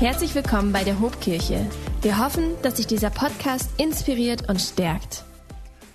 Herzlich 0.00 0.32
willkommen 0.36 0.72
bei 0.72 0.84
der 0.84 1.00
Hobkirche. 1.00 1.66
Wir 2.02 2.24
hoffen, 2.24 2.54
dass 2.62 2.76
sich 2.76 2.86
dieser 2.86 3.10
Podcast 3.10 3.68
inspiriert 3.80 4.48
und 4.48 4.60
stärkt. 4.60 5.24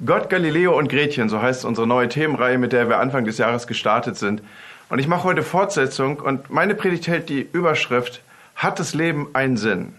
Gott, 0.05 0.29
Galileo 0.29 0.77
und 0.77 0.89
Gretchen, 0.89 1.29
so 1.29 1.41
heißt 1.41 1.63
unsere 1.63 1.87
neue 1.87 2.09
Themenreihe, 2.09 2.57
mit 2.57 2.73
der 2.73 2.89
wir 2.89 2.99
Anfang 2.99 3.23
des 3.23 3.37
Jahres 3.37 3.65
gestartet 3.65 4.17
sind. 4.17 4.43
Und 4.89 4.99
ich 4.99 5.07
mache 5.07 5.23
heute 5.23 5.41
Fortsetzung 5.41 6.19
und 6.19 6.49
meine 6.49 6.75
Predigt 6.75 7.07
hält 7.07 7.29
die 7.29 7.47
Überschrift 7.53 8.21
Hat 8.57 8.77
das 8.77 8.93
Leben 8.93 9.29
einen 9.31 9.55
Sinn? 9.55 9.93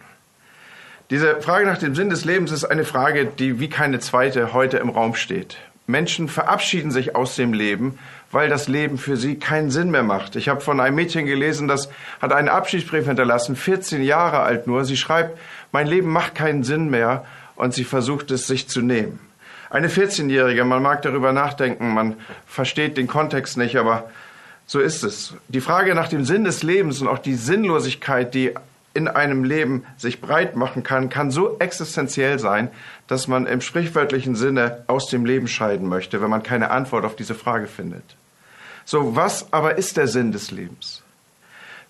Diese 1.09 1.41
Frage 1.41 1.65
nach 1.65 1.79
dem 1.79 1.95
Sinn 1.95 2.11
des 2.11 2.27
Lebens 2.27 2.53
ist 2.53 2.67
eine 2.67 2.85
Frage, 2.85 3.25
die 3.25 3.59
wie 3.59 3.71
keine 3.71 4.01
zweite 4.01 4.53
heute 4.53 4.77
im 4.77 4.91
Raum 4.91 5.15
steht. 5.15 5.57
Menschen 5.87 6.29
verabschieden 6.29 6.91
sich 6.91 7.17
aus 7.17 7.37
dem 7.37 7.55
Leben, 7.55 7.99
weil 8.35 8.49
das 8.49 8.67
Leben 8.67 8.99
für 8.99 9.17
sie 9.17 9.37
keinen 9.37 9.71
Sinn 9.71 9.93
mehr 9.93 10.03
macht. 10.03 10.35
Ich 10.35 10.49
habe 10.49 10.61
von 10.61 10.81
einem 10.81 10.97
Mädchen 10.97 11.25
gelesen, 11.25 11.69
das 11.69 11.89
hat 12.21 12.33
einen 12.33 12.49
Abschiedsbrief 12.49 13.07
hinterlassen, 13.07 13.55
14 13.55 14.03
Jahre 14.03 14.41
alt 14.41 14.67
nur. 14.67 14.85
Sie 14.85 14.97
schreibt, 14.97 15.39
mein 15.71 15.87
Leben 15.87 16.11
macht 16.11 16.35
keinen 16.35 16.65
Sinn 16.65 16.91
mehr 16.91 17.25
und 17.55 17.75
sie 17.75 17.85
versucht 17.85 18.33
es 18.33 18.49
sich 18.49 18.67
zu 18.69 18.83
nehmen. 18.83 19.21
Eine 19.71 19.87
14-Jährige, 19.87 20.65
man 20.65 20.83
mag 20.83 21.03
darüber 21.03 21.33
nachdenken, 21.33 21.95
man 21.95 22.17
versteht 22.45 22.97
den 22.97 23.07
Kontext 23.07 23.57
nicht, 23.57 23.77
aber 23.77 24.11
so 24.67 24.81
ist 24.81 25.05
es. 25.05 25.35
Die 25.47 25.61
Frage 25.61 25.95
nach 25.95 26.09
dem 26.09 26.25
Sinn 26.25 26.43
des 26.43 26.65
Lebens 26.65 27.01
und 27.01 27.07
auch 27.07 27.19
die 27.19 27.35
Sinnlosigkeit, 27.35 28.35
die 28.35 28.53
in 28.95 29.07
einem 29.07 29.45
Leben 29.45 29.85
sich 29.97 30.21
breit 30.21 30.57
machen 30.57 30.83
kann, 30.83 31.09
kann 31.09 31.31
so 31.31 31.57
existenziell 31.61 32.41
sein, 32.41 32.69
dass 33.07 33.29
man 33.29 33.47
im 33.47 33.61
sprichwörtlichen 33.61 34.35
Sinne 34.35 34.83
aus 34.89 35.09
dem 35.09 35.25
Leben 35.25 35.47
scheiden 35.47 35.89
möchte, 35.89 36.21
wenn 36.21 36.31
man 36.31 36.43
keine 36.43 36.73
Antwort 36.73 37.05
auf 37.05 37.15
diese 37.15 37.37
Frage 37.37 37.69
findet. 37.69 38.17
So, 38.85 39.17
was 39.17 39.53
aber 39.53 39.79
ist 39.79 39.97
der 39.97 40.09
Sinn 40.09 40.33
des 40.33 40.51
Lebens? 40.51 41.03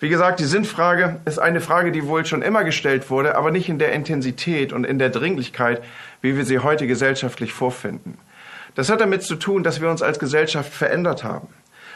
Wie 0.00 0.08
gesagt, 0.08 0.40
die 0.40 0.44
Sinnfrage 0.44 1.20
ist 1.24 1.38
eine 1.38 1.60
Frage, 1.60 1.92
die 1.92 2.06
wohl 2.06 2.26
schon 2.26 2.42
immer 2.42 2.64
gestellt 2.64 3.10
wurde, 3.10 3.36
aber 3.36 3.50
nicht 3.50 3.68
in 3.68 3.78
der 3.78 3.92
Intensität 3.92 4.72
und 4.72 4.84
in 4.84 4.98
der 4.98 5.10
Dringlichkeit, 5.10 5.82
wie 6.20 6.36
wir 6.36 6.44
sie 6.44 6.58
heute 6.58 6.86
gesellschaftlich 6.86 7.52
vorfinden. 7.52 8.18
Das 8.74 8.90
hat 8.90 9.00
damit 9.00 9.22
zu 9.22 9.36
tun, 9.36 9.62
dass 9.62 9.80
wir 9.80 9.88
uns 9.88 10.02
als 10.02 10.18
Gesellschaft 10.18 10.72
verändert 10.72 11.24
haben. 11.24 11.48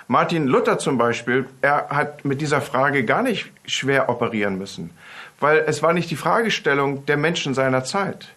Martin 0.07 0.47
Luther 0.47 0.79
zum 0.79 0.97
Beispiel, 0.97 1.47
er 1.61 1.89
hat 1.91 2.25
mit 2.25 2.41
dieser 2.41 2.63
Frage 2.63 3.05
gar 3.05 3.23
nicht 3.23 3.51
schwer 3.67 4.09
operieren 4.09 4.57
müssen, 4.57 4.91
weil 5.39 5.65
es 5.67 5.83
war 5.83 5.93
nicht 5.93 6.11
die 6.11 6.17
Fragestellung 6.17 7.05
der 7.05 7.19
Menschen 7.19 7.53
seiner 7.53 7.85
Zeit. 7.85 8.29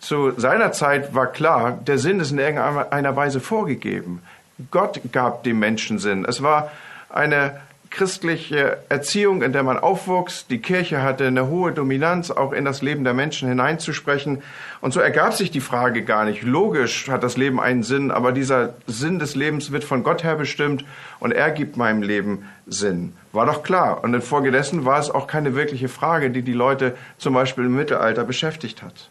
Zu 0.00 0.32
seiner 0.38 0.72
Zeit 0.72 1.14
war 1.14 1.26
klar, 1.26 1.78
der 1.86 1.98
Sinn 1.98 2.18
ist 2.18 2.32
in 2.32 2.38
irgendeiner 2.38 3.14
Weise 3.14 3.40
vorgegeben. 3.40 4.22
Gott 4.70 5.00
gab 5.12 5.44
dem 5.44 5.58
Menschen 5.58 5.98
Sinn. 5.98 6.24
Es 6.24 6.42
war 6.42 6.70
eine 7.08 7.60
christliche 7.92 8.78
Erziehung, 8.88 9.42
in 9.42 9.52
der 9.52 9.62
man 9.62 9.78
aufwuchs. 9.78 10.46
Die 10.46 10.60
Kirche 10.60 11.02
hatte 11.02 11.26
eine 11.26 11.48
hohe 11.48 11.72
Dominanz, 11.72 12.30
auch 12.30 12.52
in 12.52 12.64
das 12.64 12.82
Leben 12.82 13.04
der 13.04 13.12
Menschen 13.12 13.48
hineinzusprechen. 13.48 14.42
Und 14.80 14.92
so 14.92 15.00
ergab 15.00 15.34
sich 15.34 15.50
die 15.50 15.60
Frage 15.60 16.02
gar 16.02 16.24
nicht. 16.24 16.42
Logisch 16.42 17.08
hat 17.08 17.22
das 17.22 17.36
Leben 17.36 17.60
einen 17.60 17.82
Sinn, 17.82 18.10
aber 18.10 18.32
dieser 18.32 18.74
Sinn 18.86 19.18
des 19.18 19.36
Lebens 19.36 19.72
wird 19.72 19.84
von 19.84 20.02
Gott 20.02 20.24
her 20.24 20.36
bestimmt 20.36 20.84
und 21.20 21.32
er 21.32 21.50
gibt 21.50 21.76
meinem 21.76 22.02
Leben 22.02 22.48
Sinn. 22.66 23.12
War 23.32 23.46
doch 23.46 23.62
klar. 23.62 24.02
Und 24.02 24.14
infolgedessen 24.14 24.84
war 24.84 24.98
es 24.98 25.10
auch 25.10 25.26
keine 25.26 25.54
wirkliche 25.54 25.88
Frage, 25.88 26.30
die 26.30 26.42
die 26.42 26.54
Leute 26.54 26.96
zum 27.18 27.34
Beispiel 27.34 27.66
im 27.66 27.76
Mittelalter 27.76 28.24
beschäftigt 28.24 28.82
hat. 28.82 29.10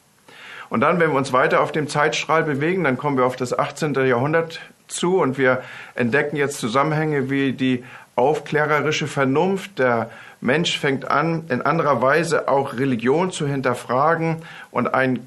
Und 0.70 0.82
dann, 0.82 1.00
wenn 1.00 1.12
wir 1.12 1.18
uns 1.18 1.34
weiter 1.34 1.62
auf 1.62 1.72
dem 1.72 1.88
Zeitstrahl 1.88 2.44
bewegen, 2.44 2.86
dann 2.86 2.98
kommen 2.98 3.18
wir 3.18 3.26
auf 3.26 3.36
das 3.36 3.58
18. 3.58 3.94
Jahrhundert 3.94 4.62
zu 4.94 5.20
und 5.20 5.38
wir 5.38 5.64
entdecken 5.96 6.36
jetzt 6.36 6.60
Zusammenhänge 6.60 7.30
wie 7.30 7.54
die 7.54 7.84
aufklärerische 8.16 9.08
Vernunft. 9.08 9.80
Der 9.80 10.10
Mensch 10.42 10.78
fängt 10.80 11.10
an, 11.10 11.46
in 11.50 11.62
anderer 11.62 12.02
Weise 12.02 12.48
auch 12.48 12.74
Religion 12.74 13.32
zu 13.32 13.48
hinterfragen 13.48 14.38
und 14.72 14.94
ein 14.94 15.26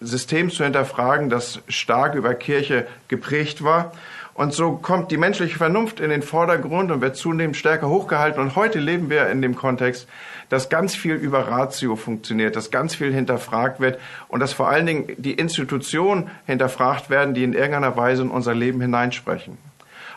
System 0.00 0.50
zu 0.50 0.64
hinterfragen, 0.64 1.30
das 1.30 1.60
stark 1.68 2.14
über 2.14 2.34
Kirche 2.34 2.86
geprägt 3.08 3.62
war. 3.62 3.92
Und 4.34 4.54
so 4.54 4.72
kommt 4.72 5.10
die 5.10 5.18
menschliche 5.18 5.58
Vernunft 5.58 6.00
in 6.00 6.10
den 6.10 6.22
Vordergrund 6.22 6.90
und 6.90 7.00
wird 7.02 7.16
zunehmend 7.16 7.56
stärker 7.56 7.88
hochgehalten. 7.88 8.40
Und 8.40 8.56
heute 8.56 8.78
leben 8.78 9.10
wir 9.10 9.28
in 9.28 9.42
dem 9.42 9.54
Kontext, 9.54 10.08
dass 10.48 10.68
ganz 10.68 10.94
viel 10.94 11.14
über 11.14 11.48
Ratio 11.48 11.96
funktioniert, 11.96 12.56
dass 12.56 12.70
ganz 12.70 12.94
viel 12.94 13.12
hinterfragt 13.12 13.80
wird 13.80 13.98
und 14.28 14.40
dass 14.40 14.52
vor 14.52 14.68
allen 14.68 14.86
Dingen 14.86 15.08
die 15.18 15.34
Institutionen 15.34 16.30
hinterfragt 16.46 17.10
werden, 17.10 17.34
die 17.34 17.44
in 17.44 17.52
irgendeiner 17.52 17.96
Weise 17.96 18.22
in 18.22 18.30
unser 18.30 18.54
Leben 18.54 18.80
hineinsprechen 18.80 19.58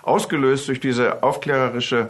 ausgelöst 0.05 0.67
durch 0.67 0.79
diese 0.79 1.23
aufklärerische 1.23 2.09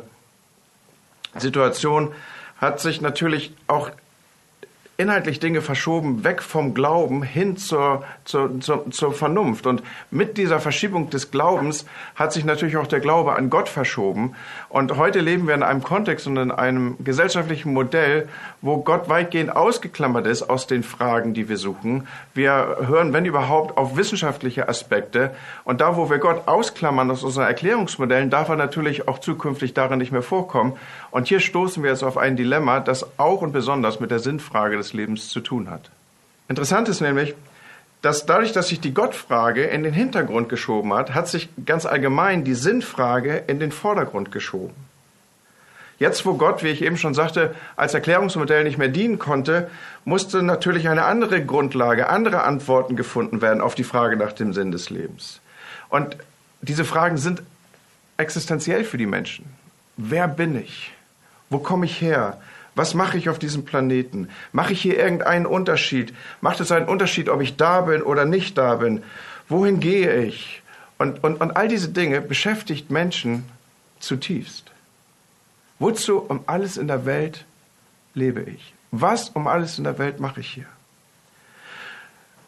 Situation, 1.35 2.13
hat 2.57 2.79
sich 2.79 3.01
natürlich 3.01 3.53
auch 3.67 3.89
inhaltlich 4.97 5.41
Dinge 5.41 5.61
verschoben, 5.61 6.23
weg 6.23 6.41
vom 6.41 6.73
Glauben 6.73 7.21
hin 7.21 7.57
zur, 7.57 8.03
zur, 8.23 8.61
zur, 8.61 8.89
zur 8.91 9.13
Vernunft. 9.13 9.67
Und 9.67 9.83
mit 10.09 10.37
dieser 10.37 10.59
Verschiebung 10.61 11.09
des 11.09 11.31
Glaubens 11.31 11.85
hat 12.15 12.31
sich 12.31 12.45
natürlich 12.45 12.77
auch 12.77 12.87
der 12.87 13.01
Glaube 13.01 13.35
an 13.35 13.49
Gott 13.49 13.67
verschoben. 13.67 14.35
Und 14.69 14.95
heute 14.95 15.19
leben 15.19 15.47
wir 15.47 15.53
in 15.53 15.63
einem 15.63 15.83
Kontext 15.83 16.27
und 16.27 16.37
in 16.37 16.49
einem 16.49 16.95
gesellschaftlichen 17.03 17.73
Modell, 17.73 18.29
wo 18.61 18.77
Gott 18.77 19.09
weitgehend 19.09 19.53
ausgeklammert 19.53 20.27
ist 20.27 20.43
aus 20.43 20.65
den 20.65 20.83
Fragen, 20.83 21.33
die 21.33 21.49
wir 21.49 21.57
suchen. 21.57 22.07
Wir 22.33 22.77
hören, 22.87 23.11
wenn 23.11 23.25
überhaupt, 23.25 23.77
auf 23.77 23.97
wissenschaftliche 23.97 24.69
Aspekte. 24.69 25.31
Und 25.65 25.81
da, 25.81 25.97
wo 25.97 26.09
wir 26.09 26.19
Gott 26.19 26.47
ausklammern 26.47 27.11
aus 27.11 27.23
unseren 27.23 27.47
Erklärungsmodellen, 27.47 28.29
darf 28.29 28.47
er 28.47 28.55
natürlich 28.55 29.09
auch 29.09 29.19
zukünftig 29.19 29.73
darin 29.73 29.99
nicht 29.99 30.13
mehr 30.13 30.21
vorkommen. 30.21 30.73
Und 31.11 31.27
hier 31.27 31.41
stoßen 31.41 31.83
wir 31.83 31.91
jetzt 31.91 32.03
auf 32.03 32.17
ein 32.17 32.37
Dilemma, 32.37 32.79
das 32.79 33.05
auch 33.19 33.41
und 33.41 33.51
besonders 33.51 33.99
mit 33.99 34.11
der 34.11 34.19
Sinnfrage 34.19 34.77
des 34.77 34.84
Lebens 34.93 35.29
zu 35.29 35.39
tun 35.39 35.69
hat. 35.69 35.89
Interessant 36.47 36.89
ist 36.89 37.01
nämlich, 37.01 37.35
dass 38.01 38.25
dadurch, 38.25 38.51
dass 38.51 38.67
sich 38.67 38.79
die 38.79 38.93
Gottfrage 38.93 39.63
in 39.63 39.83
den 39.83 39.93
Hintergrund 39.93 40.47
geschoben 40.47 40.93
hat, 40.93 41.15
hat 41.15 41.27
sich 41.27 41.49
ganz 41.65 41.85
allgemein 41.85 42.43
die 42.43 42.53
Sinnfrage 42.53 43.43
in 43.47 43.59
den 43.59 43.71
Vordergrund 43.71 44.31
geschoben. 44.31 44.75
Jetzt, 45.97 46.25
wo 46.25 46.33
Gott, 46.33 46.61
wie 46.61 46.67
ich 46.67 46.81
eben 46.81 46.97
schon 46.97 47.13
sagte, 47.13 47.55
als 47.77 47.93
Erklärungsmodell 47.93 48.63
nicht 48.65 48.77
mehr 48.77 48.89
dienen 48.89 49.17
konnte, 49.17 49.69
musste 50.03 50.43
natürlich 50.43 50.89
eine 50.89 51.05
andere 51.05 51.43
Grundlage, 51.43 52.09
andere 52.09 52.43
Antworten 52.43 52.95
gefunden 52.95 53.41
werden 53.41 53.61
auf 53.61 53.75
die 53.75 53.85
Frage 53.85 54.17
nach 54.17 54.33
dem 54.33 54.53
Sinn 54.53 54.71
des 54.71 54.89
Lebens. 54.89 55.39
Und 55.89 56.17
diese 56.61 56.83
Fragen 56.83 57.17
sind 57.17 57.41
existenziell 58.17 58.83
für 58.83 58.97
die 58.97 59.05
Menschen. 59.05 59.45
Wer 59.97 60.27
bin 60.27 60.59
ich? 60.59 60.93
Wo 61.49 61.59
komme 61.59 61.85
ich 61.85 62.01
her? 62.01 62.37
Was 62.75 62.93
mache 62.93 63.17
ich 63.17 63.29
auf 63.29 63.39
diesem 63.39 63.63
Planeten? 63.63 64.29
Mache 64.51 64.73
ich 64.73 64.81
hier 64.81 64.99
irgendeinen 64.99 65.45
Unterschied? 65.45 66.13
Macht 66.41 66.59
es 66.59 66.71
einen 66.71 66.87
Unterschied, 66.87 67.29
ob 67.29 67.41
ich 67.41 67.55
da 67.55 67.81
bin 67.81 68.01
oder 68.01 68.25
nicht 68.25 68.57
da 68.57 68.75
bin? 68.75 69.03
Wohin 69.47 69.79
gehe 69.79 70.23
ich? 70.23 70.61
Und, 70.97 71.23
und, 71.23 71.39
und 71.41 71.51
all 71.55 71.67
diese 71.67 71.89
Dinge 71.89 72.21
beschäftigt 72.21 72.91
Menschen 72.91 73.45
zutiefst. 73.99 74.71
Wozu 75.79 76.19
um 76.19 76.41
alles 76.47 76.77
in 76.77 76.87
der 76.87 77.05
Welt 77.05 77.45
lebe 78.13 78.41
ich? 78.41 78.73
Was 78.91 79.29
um 79.29 79.47
alles 79.47 79.77
in 79.77 79.83
der 79.83 79.97
Welt 79.97 80.19
mache 80.19 80.41
ich 80.41 80.49
hier? 80.49 80.65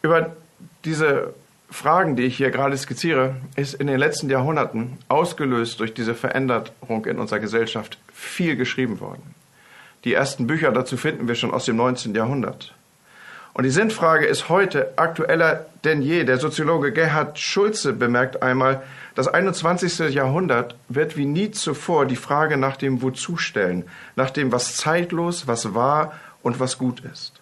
Über 0.02 0.36
diese 0.84 1.34
Fragen, 1.70 2.16
die 2.16 2.22
ich 2.22 2.36
hier 2.36 2.50
gerade 2.50 2.76
skizziere, 2.76 3.36
ist 3.56 3.74
in 3.74 3.86
den 3.86 3.98
letzten 3.98 4.30
Jahrhunderten 4.30 4.98
ausgelöst 5.08 5.80
durch 5.80 5.92
diese 5.92 6.14
Veränderung 6.14 7.04
in 7.04 7.18
unserer 7.18 7.40
Gesellschaft 7.40 7.98
viel 8.12 8.56
geschrieben 8.56 9.00
worden. 9.00 9.34
Die 10.04 10.14
ersten 10.14 10.46
Bücher 10.46 10.70
dazu 10.72 10.96
finden 10.96 11.28
wir 11.28 11.34
schon 11.34 11.52
aus 11.52 11.64
dem 11.64 11.76
19. 11.76 12.14
Jahrhundert. 12.14 12.74
Und 13.54 13.64
die 13.64 13.70
Sinnfrage 13.70 14.26
ist 14.26 14.48
heute 14.48 14.92
aktueller 14.96 15.66
denn 15.82 16.00
je. 16.00 16.22
Der 16.22 16.38
Soziologe 16.38 16.92
Gerhard 16.92 17.38
Schulze 17.38 17.92
bemerkt 17.92 18.42
einmal, 18.42 18.82
das 19.16 19.26
21. 19.26 20.14
Jahrhundert 20.14 20.76
wird 20.88 21.16
wie 21.16 21.24
nie 21.24 21.50
zuvor 21.50 22.06
die 22.06 22.14
Frage 22.14 22.56
nach 22.56 22.76
dem 22.76 23.02
Wozu 23.02 23.36
stellen, 23.36 23.84
nach 24.14 24.30
dem, 24.30 24.52
was 24.52 24.76
zeitlos, 24.76 25.48
was 25.48 25.74
wahr 25.74 26.12
und 26.42 26.60
was 26.60 26.78
gut 26.78 27.00
ist. 27.00 27.32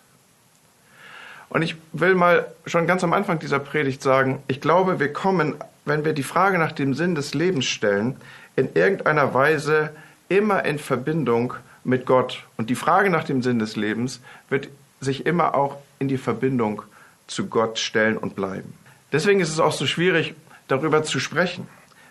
Und 1.50 1.60
ich 1.60 1.76
will 1.92 2.14
mal 2.14 2.46
schon 2.64 2.86
ganz 2.86 3.04
am 3.04 3.12
Anfang 3.12 3.38
dieser 3.38 3.58
Predigt 3.58 4.02
sagen, 4.02 4.42
ich 4.48 4.62
glaube, 4.62 4.98
wir 4.98 5.12
kommen, 5.12 5.54
wenn 5.84 6.04
wir 6.06 6.14
die 6.14 6.22
Frage 6.22 6.58
nach 6.58 6.72
dem 6.72 6.94
Sinn 6.94 7.14
des 7.14 7.34
Lebens 7.34 7.66
stellen, 7.66 8.16
in 8.56 8.70
irgendeiner 8.74 9.34
Weise 9.34 9.90
immer 10.28 10.64
in 10.64 10.78
Verbindung 10.78 11.54
mit 11.86 12.04
Gott. 12.06 12.44
Und 12.56 12.68
die 12.68 12.74
Frage 12.74 13.10
nach 13.10 13.24
dem 13.24 13.42
Sinn 13.42 13.58
des 13.58 13.76
Lebens 13.76 14.20
wird 14.48 14.68
sich 15.00 15.24
immer 15.26 15.54
auch 15.54 15.76
in 15.98 16.08
die 16.08 16.18
Verbindung 16.18 16.82
zu 17.26 17.46
Gott 17.46 17.78
stellen 17.78 18.16
und 18.16 18.34
bleiben. 18.34 18.74
Deswegen 19.12 19.40
ist 19.40 19.50
es 19.50 19.60
auch 19.60 19.72
so 19.72 19.86
schwierig, 19.86 20.34
darüber 20.68 21.02
zu 21.02 21.20
sprechen. 21.20 21.68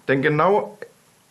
Denn 0.08 0.22
genau 0.22 0.78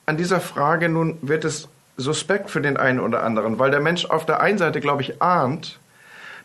an 0.06 0.16
dieser 0.16 0.40
Frage 0.40 0.88
nun 0.88 1.18
wird 1.22 1.44
es 1.44 1.68
suspekt 1.96 2.50
für 2.50 2.60
den 2.60 2.76
einen 2.76 3.00
oder 3.00 3.22
anderen, 3.22 3.58
weil 3.58 3.70
der 3.70 3.80
Mensch 3.80 4.04
auf 4.06 4.26
der 4.26 4.40
einen 4.40 4.58
Seite, 4.58 4.80
glaube 4.80 5.02
ich, 5.02 5.22
ahnt, 5.22 5.78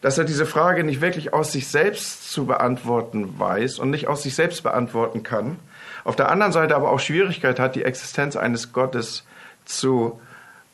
dass 0.01 0.17
er 0.17 0.23
diese 0.23 0.45
Frage 0.45 0.83
nicht 0.83 1.01
wirklich 1.01 1.33
aus 1.33 1.51
sich 1.51 1.67
selbst 1.67 2.31
zu 2.31 2.45
beantworten 2.45 3.37
weiß 3.37 3.79
und 3.79 3.89
nicht 3.89 4.07
aus 4.07 4.23
sich 4.23 4.35
selbst 4.35 4.63
beantworten 4.63 5.23
kann. 5.23 5.57
Auf 6.05 6.15
der 6.15 6.31
anderen 6.31 6.53
Seite 6.53 6.75
aber 6.75 6.91
auch 6.91 6.99
Schwierigkeit 6.99 7.59
hat, 7.59 7.75
die 7.75 7.83
Existenz 7.83 8.37
eines 8.37 8.71
Gottes 8.71 9.25
zu 9.65 10.21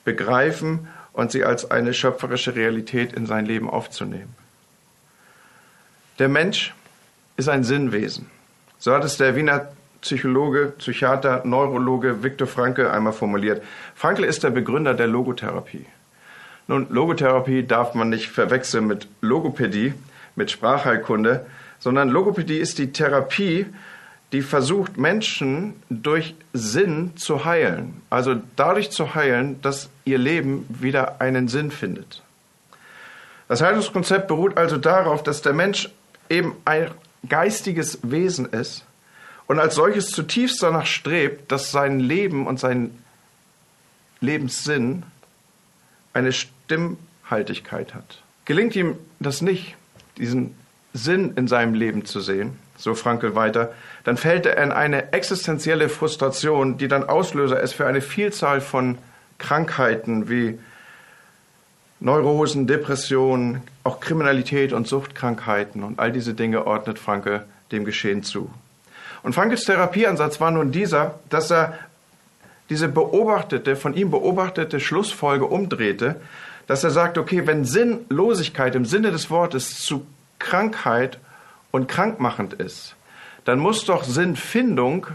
begreifen 0.04 0.88
und 1.16 1.32
sie 1.32 1.44
als 1.44 1.72
eine 1.72 1.94
schöpferische 1.94 2.56
Realität 2.56 3.14
in 3.14 3.26
sein 3.26 3.46
Leben 3.46 3.70
aufzunehmen. 3.70 4.36
Der 6.20 6.28
Mensch 6.28 6.74
ist 7.38 7.50
ein 7.50 7.64
Sinnwesen. 7.64 8.30
So 8.78 8.94
hat 8.94 9.04
es 9.04 9.18
der 9.18 9.36
Wiener 9.36 9.70
Psychologe, 10.02 10.74
Psychiater, 10.78 11.42
Neurologe 11.46 12.22
Viktor 12.22 12.48
Frankl 12.48 12.88
einmal 12.88 13.14
formuliert. 13.14 13.64
Frankl 13.96 14.24
ist 14.24 14.44
der 14.44 14.52
Begründer 14.52 14.94
der 14.94 15.08
Logotherapie. 15.08 15.86
Nun, 16.68 16.88
Logotherapie 16.90 17.64
darf 17.66 17.96
man 17.96 18.10
nicht 18.10 18.30
verwechseln 18.30 18.86
mit 18.86 19.08
Logopädie, 19.22 19.94
mit 20.36 20.52
Sprachheilkunde, 20.52 21.46
sondern 21.80 22.10
Logopädie 22.10 22.58
ist 22.58 22.78
die 22.78 22.92
Therapie, 22.92 23.68
die 24.32 24.42
versucht, 24.42 24.98
Menschen 24.98 25.74
durch 25.90 26.36
Sinn 26.54 27.16
zu 27.16 27.46
heilen. 27.46 28.02
Also 28.10 28.36
dadurch 28.56 28.92
zu 28.92 29.16
heilen, 29.16 29.62
dass 29.62 29.90
ihr 30.06 30.18
Leben 30.18 30.66
wieder 30.70 31.20
einen 31.20 31.48
Sinn 31.48 31.72
findet. 31.72 32.22
Das 33.48 33.62
Heilungskonzept 33.62 34.28
beruht 34.28 34.58
also 34.58 34.78
darauf, 34.78 35.22
dass 35.24 35.42
der 35.42 35.54
Mensch 35.54 35.90
eben 36.30 36.56
ein 36.66 36.90
geistiges 37.28 38.00
Wesen 38.04 38.46
ist 38.46 38.86
und 39.48 39.60
als 39.60 39.76
solches 39.76 40.08
zutiefst 40.08 40.62
danach 40.64 40.86
strebt, 40.86 41.52
dass 41.52 41.72
sein 41.72 42.00
Leben 42.00 42.48
und 42.48 42.60
sein 42.60 42.98
Lebenssinn 44.22 45.04
eine 46.14 46.32
Stimmhaltigkeit 46.32 47.94
hat. 47.94 48.22
Gelingt 48.46 48.76
ihm 48.76 48.98
das 49.20 49.42
nicht, 49.42 49.76
diesen 50.18 50.56
Sinn 50.94 51.34
in 51.36 51.48
seinem 51.48 51.74
Leben 51.74 52.06
zu 52.06 52.22
sehen, 52.22 52.58
so 52.78 52.96
Frankel 52.96 53.36
weiter, 53.36 53.74
dann 54.04 54.18
fällt 54.18 54.46
er 54.46 54.62
in 54.64 54.72
eine 54.72 55.14
existenzielle 55.14 55.90
Frustration, 55.90 56.78
die 56.78 56.88
dann 56.88 57.04
Auslöser 57.04 57.60
ist 57.60 57.74
für 57.74 57.86
eine 57.86 58.02
Vielzahl 58.02 58.62
von 58.62 58.98
Krankheiten 59.38 60.30
wie 60.30 60.60
Neurosen, 62.00 62.68
Depressionen, 62.68 63.62
auch 63.84 64.00
Kriminalität 64.00 64.74
und 64.74 64.88
Suchtkrankheiten 64.88 65.84
und 65.84 66.00
all 66.00 66.12
diese 66.12 66.34
Dinge 66.34 66.68
ordnet 66.68 67.00
Franke 67.00 67.46
dem 67.72 67.86
Geschehen 67.86 68.24
zu. 68.24 68.52
Und 69.24 69.34
Frankels 69.34 69.64
Therapieansatz 69.64 70.40
war 70.40 70.52
nun 70.52 70.72
dieser, 70.72 71.20
dass 71.30 71.52
er 71.52 71.80
diese 72.70 72.88
beobachtete, 72.88 73.76
von 73.76 73.94
ihm 73.94 74.12
beobachtete 74.12 74.80
Schlussfolge 74.80 75.46
umdrehte, 75.46 76.18
dass 76.68 76.84
er 76.84 76.92
sagt, 76.92 77.18
okay, 77.18 77.46
wenn 77.48 77.66
Sinnlosigkeit 77.66 78.76
im 78.76 78.86
Sinne 78.86 79.12
des 79.12 79.30
Wortes 79.30 79.82
zu 79.82 80.06
Krankheit 80.40 81.20
und 81.72 81.88
krankmachend 81.88 82.54
ist, 82.54 82.96
dann 83.46 83.60
muss 83.60 83.86
doch 83.86 84.04
Sinnfindung 84.04 85.08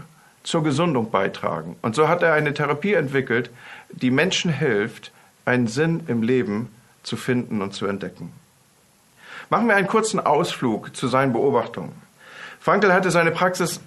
zur 0.43 0.63
Gesundung 0.63 1.11
beitragen. 1.11 1.75
Und 1.81 1.95
so 1.95 2.07
hat 2.07 2.23
er 2.23 2.33
eine 2.33 2.53
Therapie 2.53 2.93
entwickelt, 2.93 3.49
die 3.93 4.11
Menschen 4.11 4.51
hilft, 4.51 5.11
einen 5.45 5.67
Sinn 5.67 6.03
im 6.07 6.21
Leben 6.21 6.69
zu 7.03 7.17
finden 7.17 7.61
und 7.61 7.73
zu 7.73 7.85
entdecken. 7.87 8.31
Machen 9.49 9.67
wir 9.67 9.75
einen 9.75 9.87
kurzen 9.87 10.19
Ausflug 10.19 10.95
zu 10.95 11.07
seinen 11.07 11.33
Beobachtungen. 11.33 11.91
Frankl 12.59 12.93
hatte 12.93 13.11
seine 13.11 13.31
Praxis 13.31 13.81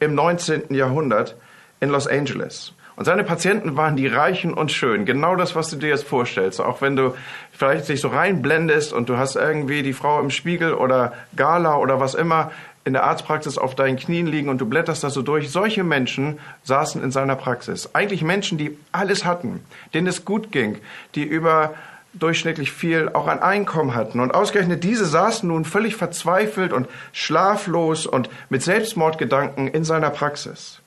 im 0.00 0.14
19. 0.14 0.74
Jahrhundert 0.74 1.36
in 1.80 1.90
Los 1.90 2.06
Angeles. 2.06 2.72
Und 2.96 3.04
seine 3.04 3.22
Patienten 3.22 3.76
waren 3.76 3.94
die 3.94 4.08
Reichen 4.08 4.52
und 4.52 4.72
Schönen. 4.72 5.04
Genau 5.04 5.36
das, 5.36 5.54
was 5.54 5.70
du 5.70 5.76
dir 5.76 5.90
jetzt 5.90 6.06
vorstellst. 6.06 6.60
Auch 6.60 6.82
wenn 6.82 6.96
du 6.96 7.14
vielleicht 7.52 7.88
dich 7.88 8.00
so 8.00 8.08
reinblendest 8.08 8.92
und 8.92 9.08
du 9.08 9.16
hast 9.16 9.36
irgendwie 9.36 9.84
die 9.84 9.92
Frau 9.92 10.18
im 10.18 10.30
Spiegel 10.30 10.74
oder 10.74 11.12
Gala 11.36 11.76
oder 11.76 12.00
was 12.00 12.14
immer 12.14 12.50
in 12.88 12.94
der 12.94 13.04
Arztpraxis 13.04 13.58
auf 13.58 13.74
deinen 13.74 13.96
Knien 13.96 14.26
liegen 14.26 14.48
und 14.48 14.60
du 14.60 14.66
blätterst 14.66 15.04
das 15.04 15.14
so 15.14 15.22
durch. 15.22 15.50
Solche 15.50 15.84
Menschen 15.84 16.40
saßen 16.64 17.02
in 17.02 17.12
seiner 17.12 17.36
Praxis. 17.36 17.94
Eigentlich 17.94 18.22
Menschen, 18.22 18.58
die 18.58 18.76
alles 18.90 19.24
hatten, 19.24 19.60
denen 19.94 20.06
es 20.06 20.24
gut 20.24 20.50
ging, 20.50 20.78
die 21.14 21.22
über 21.22 21.74
durchschnittlich 22.14 22.72
viel 22.72 23.10
auch 23.12 23.28
an 23.28 23.40
Einkommen 23.40 23.94
hatten. 23.94 24.20
Und 24.20 24.34
ausgerechnet 24.34 24.82
diese 24.82 25.04
saßen 25.04 25.46
nun 25.46 25.66
völlig 25.66 25.96
verzweifelt 25.96 26.72
und 26.72 26.88
schlaflos 27.12 28.06
und 28.06 28.30
mit 28.48 28.62
Selbstmordgedanken 28.62 29.68
in 29.68 29.84
seiner 29.84 30.10
Praxis. 30.10 30.80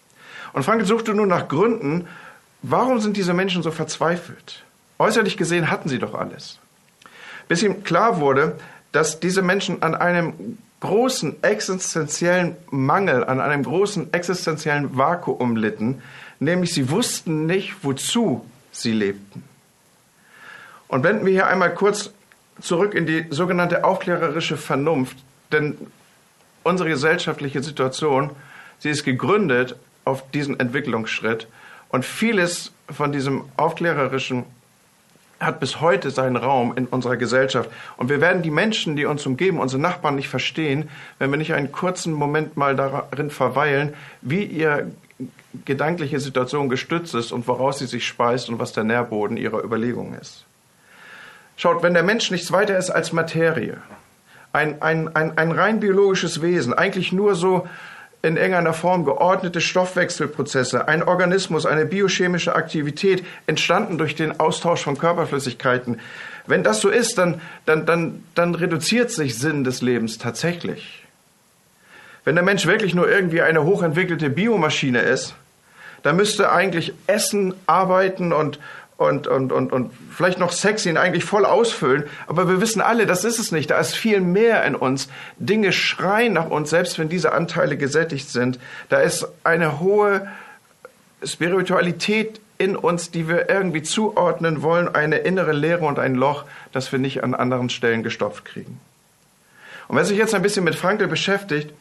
Und 0.53 0.63
Frank 0.63 0.86
suchte 0.86 1.13
nun 1.13 1.30
nach 1.30 1.48
Gründen, 1.48 2.07
warum 2.63 3.00
sind 3.00 3.15
diese 3.15 3.33
Menschen 3.33 3.62
so 3.62 3.71
verzweifelt? 3.71 4.63
Äußerlich 4.98 5.38
gesehen 5.38 5.69
hatten 5.69 5.88
sie 5.88 6.00
doch 6.00 6.15
alles. 6.15 6.59
Bis 7.48 7.62
ihm 7.62 7.83
klar 7.83 8.19
wurde, 8.19 8.57
dass 8.92 9.19
diese 9.19 9.44
Menschen 9.44 9.83
an 9.83 9.95
einem 9.95 10.57
großen 10.81 11.42
existenziellen 11.44 12.57
Mangel, 12.69 13.24
an 13.24 13.39
einem 13.39 13.63
großen 13.63 14.13
existenziellen 14.13 14.98
Vakuum 14.98 15.56
litten, 15.56 16.01
nämlich 16.39 16.74
sie 16.74 16.89
wussten 16.89 17.45
nicht, 17.45 17.83
wozu 17.83 18.45
sie 18.72 18.92
lebten. 18.92 19.44
Und 20.88 21.04
wenden 21.04 21.25
wir 21.25 21.31
hier 21.31 21.48
einmal 21.48 21.74
kurz 21.74 22.12
zurück 22.60 22.94
in 22.94 23.06
die 23.06 23.25
sogenannte 23.30 23.83
aufklärerische 23.86 24.57
Vernunft, 24.57 25.18
denn 25.51 25.78
unsere 26.63 26.89
gesellschaftliche 26.89 27.63
Situation, 27.63 28.31
sie 28.80 28.89
ist 28.89 29.04
gegründet 29.04 29.75
auf 30.04 30.30
diesen 30.31 30.60
Entwicklungsschritt 30.60 31.48
und 31.89 32.06
vieles 32.06 32.72
von 32.89 33.12
diesem 33.12 33.45
aufklärerischen 33.56 34.45
hat 35.42 35.60
bis 35.60 35.82
heute 35.82 36.12
seinen 36.12 36.36
Raum 36.36 36.74
in 36.76 36.86
unserer 36.86 37.18
Gesellschaft. 37.18 37.70
Und 37.98 38.10
wir 38.10 38.22
werden 38.22 38.44
die 38.44 38.52
Menschen, 38.52 38.96
die 38.96 39.06
uns 39.06 39.26
umgeben, 39.26 39.60
unsere 39.60 39.82
Nachbarn 39.82 40.16
nicht 40.16 40.30
verstehen, 40.30 40.90
wenn 41.18 41.32
wir 41.32 41.38
nicht 41.38 41.54
einen 41.54 41.72
kurzen 41.72 42.14
Moment 42.14 42.58
mal 42.58 42.76
darin 42.76 43.32
verweilen, 43.32 43.96
wie 44.22 44.44
ihr 44.44 44.92
gedankliche 45.66 46.20
Situation 46.20 46.70
gestützt 46.70 47.16
ist 47.16 47.32
und 47.32 47.48
woraus 47.48 47.80
sie 47.80 47.88
sich 47.88 48.08
speist 48.08 48.50
und 48.50 48.60
was 48.60 48.72
der 48.72 48.84
Nährboden 48.84 49.36
ihrer 49.36 49.64
Überlegungen 49.64 50.14
ist. 50.20 50.46
Schaut, 51.58 51.84
wenn 51.84 51.94
der 51.94 52.04
Mensch 52.04 52.32
nichts 52.32 52.52
weiter 52.52 52.78
ist 52.78 52.90
als 52.90 53.12
Materie, 53.12 53.78
ein, 54.54 54.82
ein, 54.82 55.16
ein, 55.16 55.38
ein 55.38 55.52
rein 55.52 55.80
biologisches 55.80 56.42
Wesen, 56.42 56.74
eigentlich 56.74 57.12
nur 57.12 57.36
so 57.36 57.68
in 58.24 58.38
irgendeiner 58.38 58.74
Form 58.74 59.04
geordnete 59.04 59.62
Stoffwechselprozesse, 59.62 60.88
ein 60.88 61.04
Organismus, 61.04 61.66
eine 61.66 61.86
biochemische 61.86 62.56
Aktivität, 62.56 63.26
entstanden 63.48 63.98
durch 63.98 64.16
den 64.16 64.40
Austausch 64.40 64.84
von 64.84 64.98
Körperflüssigkeiten. 64.98 66.00
Wenn 66.46 66.64
das 66.64 66.82
so 66.82 66.90
ist, 66.90 67.18
dann, 67.18 67.42
dann, 67.66 67.86
dann, 67.86 68.24
dann 68.36 68.56
reduziert 68.56 69.12
sich 69.12 69.38
Sinn 69.38 69.64
des 69.64 69.82
Lebens 69.82 70.18
tatsächlich. 70.18 71.04
Wenn 72.24 72.36
der 72.36 72.44
Mensch 72.44 72.68
wirklich 72.68 72.94
nur 72.94 73.10
irgendwie 73.10 73.42
eine 73.42 73.64
hochentwickelte 73.64 74.30
Biomaschine 74.30 75.00
ist, 75.00 75.34
dann 76.04 76.16
müsste 76.16 76.52
eigentlich 76.52 76.94
Essen, 77.08 77.54
Arbeiten 77.68 78.34
und, 78.34 78.60
und, 79.01 79.27
und, 79.27 79.51
und, 79.51 79.71
und 79.71 79.92
vielleicht 80.12 80.39
noch 80.39 80.51
Sex 80.51 80.86
ihn 80.86 80.98
eigentlich 80.98 81.24
voll 81.24 81.45
ausfüllen. 81.45 82.03
Aber 82.27 82.48
wir 82.48 82.62
wissen 82.62 82.81
alle, 82.81 83.05
das 83.05 83.25
ist 83.25 83.39
es 83.39 83.51
nicht. 83.51 83.70
Da 83.72 83.79
ist 83.79 83.96
viel 83.96 84.22
mehr 84.22 84.63
in 84.63 84.75
uns. 84.75 85.10
Dinge 85.38 85.72
schreien 85.72 86.34
nach 86.34 86.50
uns, 86.50 86.70
selbst 86.70 87.00
wenn 87.00 87.10
diese 87.10 87.34
Anteile 87.34 87.77
gesättigt 87.77 88.29
sind. 88.29 88.60
Da 88.89 89.00
ist 89.00 89.27
eine 89.43 89.79
hohe 89.79 90.27
Spiritualität 91.24 92.39
in 92.58 92.75
uns, 92.75 93.10
die 93.10 93.27
wir 93.27 93.50
irgendwie 93.50 93.81
zuordnen 93.81 94.62
wollen, 94.62 94.93
eine 94.93 95.17
innere 95.17 95.51
Leere 95.51 95.86
und 95.86 95.98
ein 95.98 96.15
Loch, 96.15 96.46
das 96.72 96.91
wir 96.91 97.00
nicht 97.00 97.24
an 97.24 97.34
anderen 97.34 97.70
Stellen 97.70 98.03
gestopft 98.03 98.46
kriegen. 98.46 98.79
Und 99.88 99.98
wer 99.98 100.05
sich 100.05 100.17
jetzt 100.17 100.36
ein 100.36 100.43
bisschen 100.43 100.63
mit 100.63 100.75
Frankel 100.75 101.08
beschäftigt, 101.08 101.74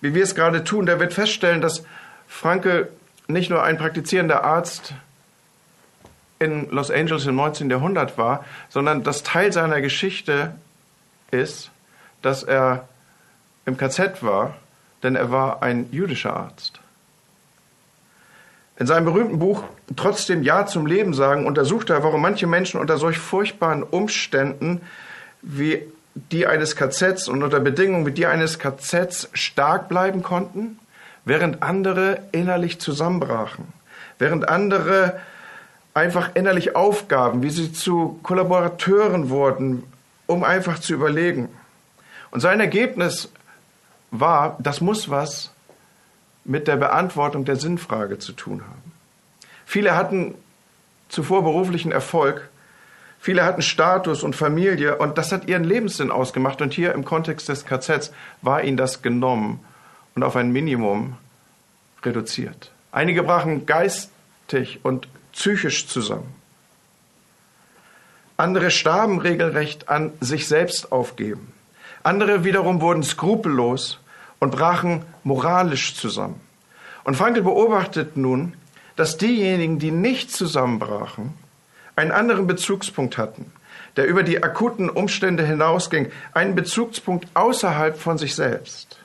wie 0.00 0.14
wir 0.14 0.22
es 0.22 0.34
gerade 0.34 0.62
tun, 0.62 0.86
der 0.86 1.00
wird 1.00 1.14
feststellen, 1.14 1.60
dass 1.60 1.84
Frankel 2.28 2.90
nicht 3.28 3.50
nur 3.50 3.62
ein 3.62 3.78
praktizierender 3.78 4.44
Arzt 4.44 4.94
in 6.38 6.68
Los 6.70 6.90
Angeles 6.90 7.26
im 7.26 7.36
19. 7.36 7.70
Jahrhundert 7.70 8.18
war, 8.18 8.44
sondern 8.68 9.02
dass 9.02 9.22
Teil 9.22 9.52
seiner 9.52 9.80
Geschichte 9.80 10.52
ist, 11.30 11.70
dass 12.22 12.42
er 12.42 12.88
im 13.64 13.76
KZ 13.76 14.22
war, 14.22 14.54
denn 15.02 15.16
er 15.16 15.30
war 15.30 15.62
ein 15.62 15.88
jüdischer 15.90 16.36
Arzt. 16.36 16.80
In 18.78 18.86
seinem 18.86 19.06
berühmten 19.06 19.38
Buch 19.38 19.64
Trotzdem 19.94 20.42
Ja 20.42 20.66
zum 20.66 20.86
Leben 20.86 21.14
sagen 21.14 21.46
untersucht 21.46 21.90
er, 21.90 22.02
warum 22.02 22.20
manche 22.20 22.48
Menschen 22.48 22.80
unter 22.80 22.98
solch 22.98 23.18
furchtbaren 23.18 23.84
Umständen 23.84 24.80
wie 25.42 25.82
die 26.14 26.46
eines 26.46 26.74
KZs 26.74 27.28
und 27.28 27.42
unter 27.42 27.60
Bedingungen 27.60 28.06
wie 28.06 28.10
die 28.10 28.26
eines 28.26 28.58
KZs 28.58 29.28
stark 29.32 29.88
bleiben 29.88 30.22
konnten, 30.22 30.78
während 31.24 31.62
andere 31.62 32.18
innerlich 32.32 32.80
zusammenbrachen, 32.80 33.66
während 34.18 34.48
andere 34.48 35.20
einfach 35.96 36.32
innerlich 36.34 36.76
aufgaben, 36.76 37.42
wie 37.42 37.48
sie 37.48 37.72
zu 37.72 38.20
Kollaborateuren 38.22 39.30
wurden, 39.30 39.82
um 40.26 40.44
einfach 40.44 40.78
zu 40.78 40.92
überlegen. 40.92 41.48
Und 42.30 42.40
sein 42.40 42.60
Ergebnis 42.60 43.32
war, 44.10 44.58
das 44.60 44.82
muss 44.82 45.08
was 45.08 45.52
mit 46.44 46.68
der 46.68 46.76
Beantwortung 46.76 47.46
der 47.46 47.56
Sinnfrage 47.56 48.18
zu 48.18 48.32
tun 48.32 48.60
haben. 48.60 48.92
Viele 49.64 49.96
hatten 49.96 50.34
zuvor 51.08 51.42
beruflichen 51.42 51.92
Erfolg, 51.92 52.50
viele 53.18 53.44
hatten 53.44 53.62
Status 53.62 54.22
und 54.22 54.36
Familie 54.36 54.98
und 54.98 55.16
das 55.16 55.32
hat 55.32 55.48
ihren 55.48 55.64
Lebenssinn 55.64 56.10
ausgemacht 56.10 56.60
und 56.60 56.74
hier 56.74 56.92
im 56.92 57.06
Kontext 57.06 57.48
des 57.48 57.64
KZs 57.64 58.12
war 58.42 58.62
ihnen 58.62 58.76
das 58.76 59.00
genommen 59.00 59.60
und 60.14 60.22
auf 60.22 60.36
ein 60.36 60.52
Minimum 60.52 61.16
reduziert. 62.02 62.70
Einige 62.92 63.22
brachen 63.22 63.64
geistig 63.64 64.80
und 64.82 65.08
psychisch 65.36 65.86
zusammen. 65.86 66.34
Andere 68.36 68.70
starben 68.70 69.18
regelrecht 69.20 69.88
an 69.88 70.12
sich 70.20 70.48
selbst 70.48 70.92
aufgeben. 70.92 71.52
Andere 72.02 72.44
wiederum 72.44 72.80
wurden 72.80 73.02
skrupellos 73.02 74.00
und 74.40 74.50
brachen 74.50 75.04
moralisch 75.24 75.94
zusammen. 75.94 76.40
Und 77.04 77.16
Frankl 77.16 77.42
beobachtet 77.42 78.16
nun, 78.16 78.54
dass 78.96 79.16
diejenigen, 79.16 79.78
die 79.78 79.90
nicht 79.90 80.32
zusammenbrachen, 80.32 81.34
einen 81.96 82.12
anderen 82.12 82.46
Bezugspunkt 82.46 83.16
hatten, 83.16 83.52
der 83.96 84.06
über 84.06 84.22
die 84.22 84.42
akuten 84.42 84.90
Umstände 84.90 85.46
hinausging, 85.46 86.10
einen 86.32 86.54
Bezugspunkt 86.54 87.26
außerhalb 87.34 87.98
von 87.98 88.18
sich 88.18 88.34
selbst. 88.34 88.98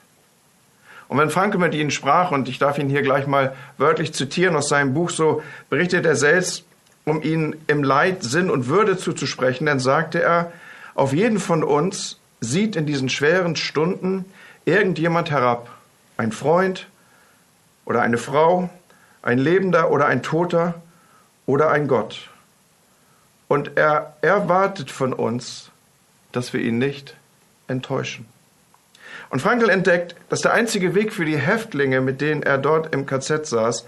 Und 1.12 1.18
wenn 1.18 1.28
Franke 1.28 1.58
mit 1.58 1.74
ihnen 1.74 1.90
sprach, 1.90 2.30
und 2.30 2.48
ich 2.48 2.58
darf 2.58 2.78
ihn 2.78 2.88
hier 2.88 3.02
gleich 3.02 3.26
mal 3.26 3.54
wörtlich 3.76 4.14
zitieren 4.14 4.56
aus 4.56 4.70
seinem 4.70 4.94
Buch, 4.94 5.10
so 5.10 5.42
berichtet 5.68 6.06
er 6.06 6.16
selbst, 6.16 6.64
um 7.04 7.20
ihnen 7.20 7.54
im 7.66 7.84
Leid 7.84 8.22
Sinn 8.22 8.48
und 8.48 8.66
Würde 8.66 8.96
zuzusprechen, 8.96 9.66
dann 9.66 9.78
sagte 9.78 10.22
er, 10.22 10.52
auf 10.94 11.12
jeden 11.12 11.38
von 11.38 11.64
uns 11.64 12.18
sieht 12.40 12.76
in 12.76 12.86
diesen 12.86 13.10
schweren 13.10 13.56
Stunden 13.56 14.24
irgendjemand 14.64 15.30
herab, 15.30 15.68
ein 16.16 16.32
Freund 16.32 16.88
oder 17.84 18.00
eine 18.00 18.16
Frau, 18.16 18.70
ein 19.20 19.36
Lebender 19.36 19.90
oder 19.90 20.06
ein 20.06 20.22
Toter 20.22 20.80
oder 21.44 21.70
ein 21.70 21.88
Gott. 21.88 22.30
Und 23.48 23.76
er 23.76 24.16
erwartet 24.22 24.90
von 24.90 25.12
uns, 25.12 25.70
dass 26.32 26.54
wir 26.54 26.62
ihn 26.62 26.78
nicht 26.78 27.16
enttäuschen. 27.68 28.24
Und 29.30 29.40
Frankl 29.40 29.70
entdeckt, 29.70 30.14
dass 30.28 30.40
der 30.40 30.52
einzige 30.52 30.94
Weg 30.94 31.12
für 31.12 31.24
die 31.24 31.38
Häftlinge, 31.38 32.00
mit 32.00 32.20
denen 32.20 32.42
er 32.42 32.58
dort 32.58 32.94
im 32.94 33.06
KZ 33.06 33.46
saß, 33.46 33.86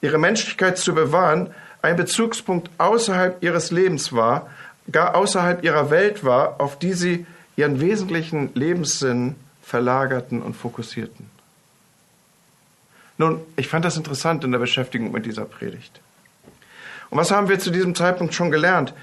ihre 0.00 0.18
Menschlichkeit 0.18 0.78
zu 0.78 0.94
bewahren, 0.94 1.50
ein 1.82 1.96
Bezugspunkt 1.96 2.70
außerhalb 2.78 3.42
ihres 3.42 3.70
Lebens 3.70 4.12
war, 4.12 4.50
gar 4.90 5.14
außerhalb 5.14 5.62
ihrer 5.62 5.90
Welt 5.90 6.24
war, 6.24 6.60
auf 6.60 6.78
die 6.78 6.92
sie 6.92 7.26
ihren 7.56 7.80
wesentlichen 7.80 8.50
Lebenssinn 8.54 9.34
verlagerten 9.62 10.40
und 10.42 10.54
fokussierten. 10.54 11.28
Nun, 13.18 13.40
ich 13.56 13.68
fand 13.68 13.84
das 13.84 13.96
interessant 13.96 14.44
in 14.44 14.52
der 14.52 14.60
Beschäftigung 14.60 15.10
mit 15.10 15.26
dieser 15.26 15.44
Predigt. 15.44 16.00
Und 17.10 17.18
was 17.18 17.30
haben 17.30 17.48
wir 17.48 17.58
zu 17.58 17.70
diesem 17.70 17.94
Zeitpunkt 17.94 18.32
schon 18.32 18.50
gelernt? 18.50 18.94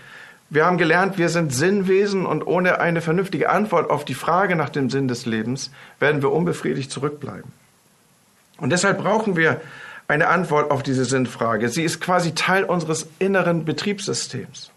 Wir 0.49 0.65
haben 0.65 0.77
gelernt, 0.77 1.17
wir 1.17 1.29
sind 1.29 1.53
Sinnwesen 1.53 2.25
und 2.25 2.45
ohne 2.45 2.79
eine 2.79 3.01
vernünftige 3.01 3.49
Antwort 3.49 3.89
auf 3.89 4.05
die 4.05 4.13
Frage 4.13 4.55
nach 4.55 4.69
dem 4.69 4.89
Sinn 4.89 5.07
des 5.07 5.25
Lebens 5.25 5.71
werden 5.99 6.21
wir 6.21 6.31
unbefriedigt 6.31 6.91
zurückbleiben. 6.91 7.51
Und 8.57 8.69
deshalb 8.69 8.99
brauchen 8.99 9.35
wir 9.35 9.59
eine 10.07 10.27
Antwort 10.27 10.71
auf 10.71 10.83
diese 10.83 11.05
Sinnfrage. 11.05 11.69
Sie 11.69 11.83
ist 11.83 11.99
quasi 11.99 12.35
Teil 12.35 12.63
unseres 12.63 13.07
inneren 13.19 13.65
Betriebssystems. 13.65 14.71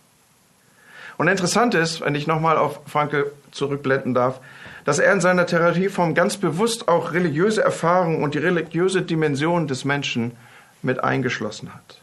Und 1.18 1.28
interessant 1.28 1.74
ist, 1.74 2.00
wenn 2.00 2.14
ich 2.14 2.26
nochmal 2.26 2.56
auf 2.56 2.80
Franke 2.86 3.30
zurückblenden 3.50 4.14
darf, 4.14 4.40
dass 4.84 4.98
er 4.98 5.12
in 5.12 5.20
seiner 5.20 5.46
Therapieform 5.46 6.14
ganz 6.14 6.38
bewusst 6.38 6.88
auch 6.88 7.12
religiöse 7.12 7.62
Erfahrungen 7.62 8.22
und 8.22 8.34
die 8.34 8.38
religiöse 8.38 9.02
Dimension 9.02 9.68
des 9.68 9.84
Menschen 9.84 10.32
mit 10.80 11.04
eingeschlossen 11.04 11.74
hat. 11.74 12.00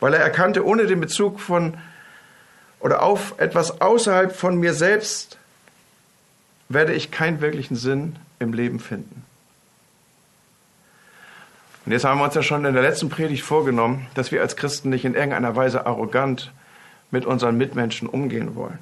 Weil 0.00 0.14
er 0.14 0.20
erkannte, 0.20 0.64
ohne 0.64 0.86
den 0.86 1.00
Bezug 1.00 1.40
von 1.40 1.74
oder 2.80 3.02
auf 3.02 3.34
etwas 3.38 3.80
außerhalb 3.80 4.34
von 4.34 4.58
mir 4.58 4.74
selbst 4.74 5.38
werde 6.68 6.92
ich 6.94 7.10
keinen 7.10 7.40
wirklichen 7.40 7.76
Sinn 7.76 8.16
im 8.38 8.52
Leben 8.52 8.78
finden. 8.80 9.24
Und 11.86 11.92
jetzt 11.92 12.04
haben 12.04 12.18
wir 12.20 12.24
uns 12.24 12.34
ja 12.34 12.42
schon 12.42 12.64
in 12.66 12.74
der 12.74 12.82
letzten 12.82 13.08
Predigt 13.08 13.42
vorgenommen, 13.42 14.06
dass 14.14 14.30
wir 14.30 14.42
als 14.42 14.56
Christen 14.56 14.90
nicht 14.90 15.06
in 15.06 15.14
irgendeiner 15.14 15.56
Weise 15.56 15.86
arrogant 15.86 16.52
mit 17.10 17.24
unseren 17.24 17.56
Mitmenschen 17.56 18.08
umgehen 18.08 18.54
wollen. 18.54 18.78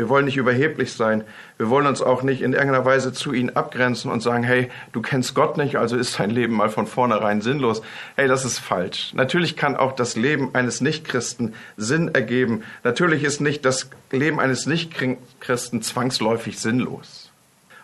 Wir 0.00 0.08
wollen 0.08 0.24
nicht 0.24 0.38
überheblich 0.38 0.94
sein. 0.94 1.24
Wir 1.58 1.68
wollen 1.68 1.86
uns 1.86 2.00
auch 2.00 2.22
nicht 2.22 2.40
in 2.40 2.54
irgendeiner 2.54 2.86
Weise 2.86 3.12
zu 3.12 3.34
ihnen 3.34 3.54
abgrenzen 3.54 4.10
und 4.10 4.22
sagen, 4.22 4.42
hey, 4.42 4.70
du 4.94 5.02
kennst 5.02 5.34
Gott 5.34 5.58
nicht, 5.58 5.76
also 5.76 5.94
ist 5.94 6.18
dein 6.18 6.30
Leben 6.30 6.54
mal 6.54 6.70
von 6.70 6.86
vornherein 6.86 7.42
sinnlos. 7.42 7.82
Hey, 8.16 8.26
das 8.26 8.46
ist 8.46 8.60
falsch. 8.60 9.12
Natürlich 9.12 9.58
kann 9.58 9.76
auch 9.76 9.92
das 9.92 10.16
Leben 10.16 10.54
eines 10.54 10.80
Nichtchristen 10.80 11.52
Sinn 11.76 12.14
ergeben. 12.14 12.62
Natürlich 12.82 13.24
ist 13.24 13.42
nicht 13.42 13.66
das 13.66 13.90
Leben 14.10 14.40
eines 14.40 14.64
Nichtchristen 14.64 15.82
zwangsläufig 15.82 16.58
sinnlos. 16.58 17.30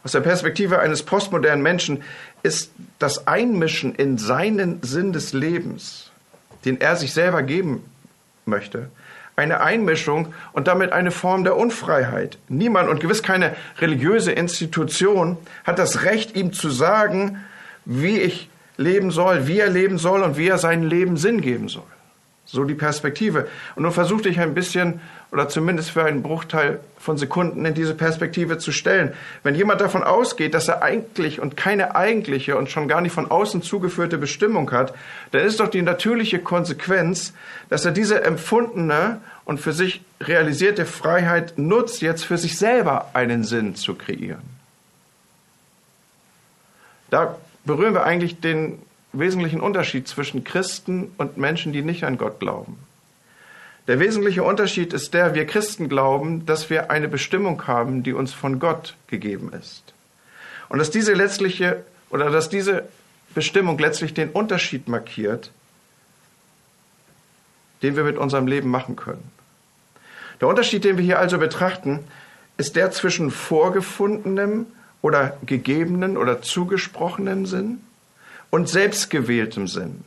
Aus 0.02 0.12
der 0.12 0.20
Perspektive 0.20 0.78
eines 0.78 1.02
postmodernen 1.02 1.62
Menschen 1.62 2.02
ist 2.42 2.72
das 2.98 3.26
Einmischen 3.26 3.94
in 3.94 4.16
seinen 4.16 4.82
Sinn 4.82 5.12
des 5.12 5.34
Lebens, 5.34 6.10
den 6.64 6.80
er 6.80 6.96
sich 6.96 7.12
selber 7.12 7.42
geben 7.42 7.84
möchte, 8.46 8.88
eine 9.36 9.60
Einmischung 9.60 10.32
und 10.52 10.66
damit 10.66 10.92
eine 10.92 11.10
Form 11.10 11.44
der 11.44 11.56
Unfreiheit. 11.56 12.38
Niemand 12.48 12.88
und 12.88 13.00
gewiss 13.00 13.22
keine 13.22 13.54
religiöse 13.78 14.32
Institution 14.32 15.36
hat 15.64 15.78
das 15.78 16.04
Recht, 16.04 16.34
ihm 16.34 16.54
zu 16.54 16.70
sagen, 16.70 17.44
wie 17.84 18.18
ich 18.18 18.48
leben 18.78 19.10
soll, 19.10 19.46
wie 19.46 19.60
er 19.60 19.68
leben 19.68 19.98
soll 19.98 20.22
und 20.22 20.38
wie 20.38 20.48
er 20.48 20.58
seinem 20.58 20.88
Leben 20.88 21.18
Sinn 21.18 21.42
geben 21.42 21.68
soll. 21.68 21.84
So 22.48 22.62
die 22.62 22.74
Perspektive. 22.74 23.48
Und 23.74 23.82
nun 23.82 23.92
versuchte 23.92 24.28
ich 24.28 24.38
ein 24.38 24.54
bisschen 24.54 25.00
oder 25.32 25.48
zumindest 25.48 25.90
für 25.90 26.04
einen 26.04 26.22
Bruchteil 26.22 26.78
von 26.96 27.18
Sekunden 27.18 27.64
in 27.66 27.74
diese 27.74 27.94
Perspektive 27.94 28.58
zu 28.58 28.70
stellen. 28.70 29.12
Wenn 29.42 29.56
jemand 29.56 29.80
davon 29.80 30.04
ausgeht, 30.04 30.54
dass 30.54 30.68
er 30.68 30.82
eigentlich 30.82 31.40
und 31.40 31.56
keine 31.56 31.96
eigentliche 31.96 32.56
und 32.56 32.70
schon 32.70 32.86
gar 32.86 33.00
nicht 33.00 33.12
von 33.12 33.28
außen 33.28 33.62
zugeführte 33.62 34.16
Bestimmung 34.16 34.70
hat, 34.70 34.94
dann 35.32 35.42
ist 35.42 35.58
doch 35.58 35.68
die 35.68 35.82
natürliche 35.82 36.38
Konsequenz, 36.38 37.32
dass 37.68 37.84
er 37.84 37.90
diese 37.90 38.22
empfundene 38.22 39.20
und 39.44 39.60
für 39.60 39.72
sich 39.72 40.02
realisierte 40.20 40.86
Freiheit 40.86 41.58
nutzt, 41.58 42.00
jetzt 42.00 42.24
für 42.24 42.38
sich 42.38 42.56
selber 42.56 43.10
einen 43.12 43.42
Sinn 43.42 43.74
zu 43.74 43.94
kreieren. 43.94 44.42
Da 47.10 47.36
berühren 47.64 47.94
wir 47.94 48.04
eigentlich 48.04 48.40
den 48.40 48.78
wesentlichen 49.18 49.60
Unterschied 49.60 50.08
zwischen 50.08 50.44
Christen 50.44 51.12
und 51.18 51.36
Menschen, 51.36 51.72
die 51.72 51.82
nicht 51.82 52.04
an 52.04 52.18
Gott 52.18 52.40
glauben. 52.40 52.78
Der 53.86 54.00
wesentliche 54.00 54.42
Unterschied 54.42 54.92
ist 54.92 55.14
der, 55.14 55.34
wir 55.34 55.46
Christen 55.46 55.88
glauben, 55.88 56.44
dass 56.44 56.70
wir 56.70 56.90
eine 56.90 57.08
Bestimmung 57.08 57.66
haben, 57.66 58.02
die 58.02 58.12
uns 58.12 58.32
von 58.32 58.58
Gott 58.58 58.96
gegeben 59.06 59.52
ist. 59.52 59.94
Und 60.68 60.78
dass 60.78 60.90
diese 60.90 61.12
letztliche 61.12 61.84
oder 62.10 62.30
dass 62.30 62.48
diese 62.48 62.88
Bestimmung 63.34 63.78
letztlich 63.78 64.14
den 64.14 64.30
Unterschied 64.30 64.88
markiert, 64.88 65.52
den 67.82 67.94
wir 67.94 68.04
mit 68.04 68.18
unserem 68.18 68.46
Leben 68.46 68.70
machen 68.70 68.96
können. 68.96 69.30
Der 70.40 70.48
Unterschied, 70.48 70.84
den 70.84 70.96
wir 70.96 71.04
hier 71.04 71.18
also 71.18 71.38
betrachten, 71.38 72.00
ist 72.56 72.74
der 72.74 72.90
zwischen 72.90 73.30
vorgefundenem 73.30 74.66
oder 75.02 75.36
gegebenen 75.44 76.16
oder 76.16 76.42
zugesprochenem 76.42 77.46
Sinn 77.46 77.80
und 78.50 78.68
selbstgewähltem 78.68 79.68
Sinn. 79.68 80.04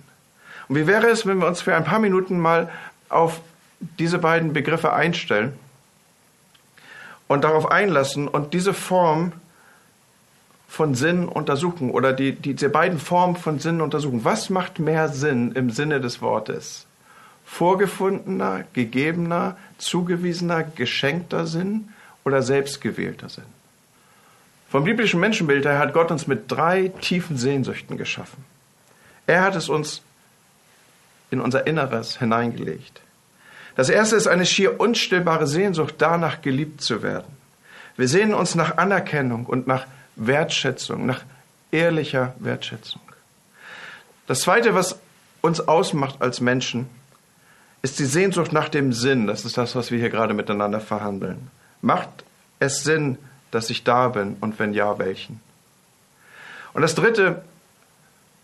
Und 0.67 0.75
wie 0.75 0.87
wäre 0.87 1.07
es, 1.07 1.25
wenn 1.25 1.39
wir 1.39 1.47
uns 1.47 1.61
für 1.61 1.75
ein 1.75 1.83
paar 1.83 1.99
Minuten 1.99 2.39
mal 2.39 2.69
auf 3.09 3.41
diese 3.79 4.19
beiden 4.19 4.53
Begriffe 4.53 4.93
einstellen 4.93 5.53
und 7.27 7.43
darauf 7.43 7.71
einlassen 7.71 8.27
und 8.27 8.53
diese 8.53 8.73
Form 8.73 9.33
von 10.67 10.93
Sinn 10.93 11.27
untersuchen 11.27 11.89
oder 11.89 12.13
die, 12.13 12.33
diese 12.33 12.69
beiden 12.69 12.99
Formen 12.99 13.35
von 13.35 13.59
Sinn 13.59 13.81
untersuchen. 13.81 14.23
Was 14.23 14.49
macht 14.49 14.79
mehr 14.79 15.09
Sinn 15.09 15.53
im 15.53 15.71
Sinne 15.71 15.99
des 15.99 16.21
Wortes? 16.21 16.85
Vorgefundener, 17.45 18.65
gegebener, 18.73 19.57
zugewiesener, 19.79 20.63
geschenkter 20.63 21.47
Sinn 21.47 21.89
oder 22.23 22.43
selbstgewählter 22.43 23.29
Sinn? 23.29 23.58
Vom 24.69 24.83
biblischen 24.83 25.19
Menschenbild 25.19 25.65
her 25.65 25.79
hat 25.79 25.93
Gott 25.93 26.11
uns 26.11 26.27
mit 26.27 26.51
drei 26.51 26.91
tiefen 27.01 27.37
Sehnsüchten 27.37 27.97
geschaffen. 27.97 28.45
Er 29.25 29.41
hat 29.41 29.55
es 29.55 29.67
uns 29.67 30.01
in 31.31 31.41
unser 31.41 31.67
Inneres 31.67 32.19
hineingelegt. 32.19 33.01
Das 33.75 33.89
erste 33.89 34.15
ist 34.15 34.27
eine 34.27 34.45
schier 34.45 34.79
unstillbare 34.79 35.47
Sehnsucht 35.47 35.95
danach, 35.97 36.41
geliebt 36.41 36.81
zu 36.81 37.01
werden. 37.01 37.37
Wir 37.97 38.07
sehnen 38.07 38.33
uns 38.33 38.55
nach 38.55 38.77
Anerkennung 38.77 39.45
und 39.45 39.67
nach 39.67 39.85
Wertschätzung, 40.15 41.05
nach 41.05 41.21
ehrlicher 41.71 42.33
Wertschätzung. 42.39 43.01
Das 44.27 44.41
zweite, 44.41 44.75
was 44.75 44.99
uns 45.41 45.67
ausmacht 45.67 46.21
als 46.21 46.41
Menschen, 46.41 46.87
ist 47.81 47.99
die 47.99 48.05
Sehnsucht 48.05 48.51
nach 48.51 48.69
dem 48.69 48.93
Sinn. 48.93 49.27
Das 49.27 49.45
ist 49.45 49.57
das, 49.57 49.75
was 49.75 49.91
wir 49.91 49.99
hier 49.99 50.09
gerade 50.09 50.33
miteinander 50.33 50.81
verhandeln. 50.81 51.49
Macht 51.81 52.09
es 52.59 52.83
Sinn, 52.83 53.17
dass 53.51 53.69
ich 53.69 53.83
da 53.83 54.09
bin 54.09 54.37
und 54.41 54.59
wenn 54.59 54.73
ja, 54.73 54.99
welchen? 54.99 55.39
Und 56.73 56.81
das 56.81 56.95
Dritte, 56.95 57.41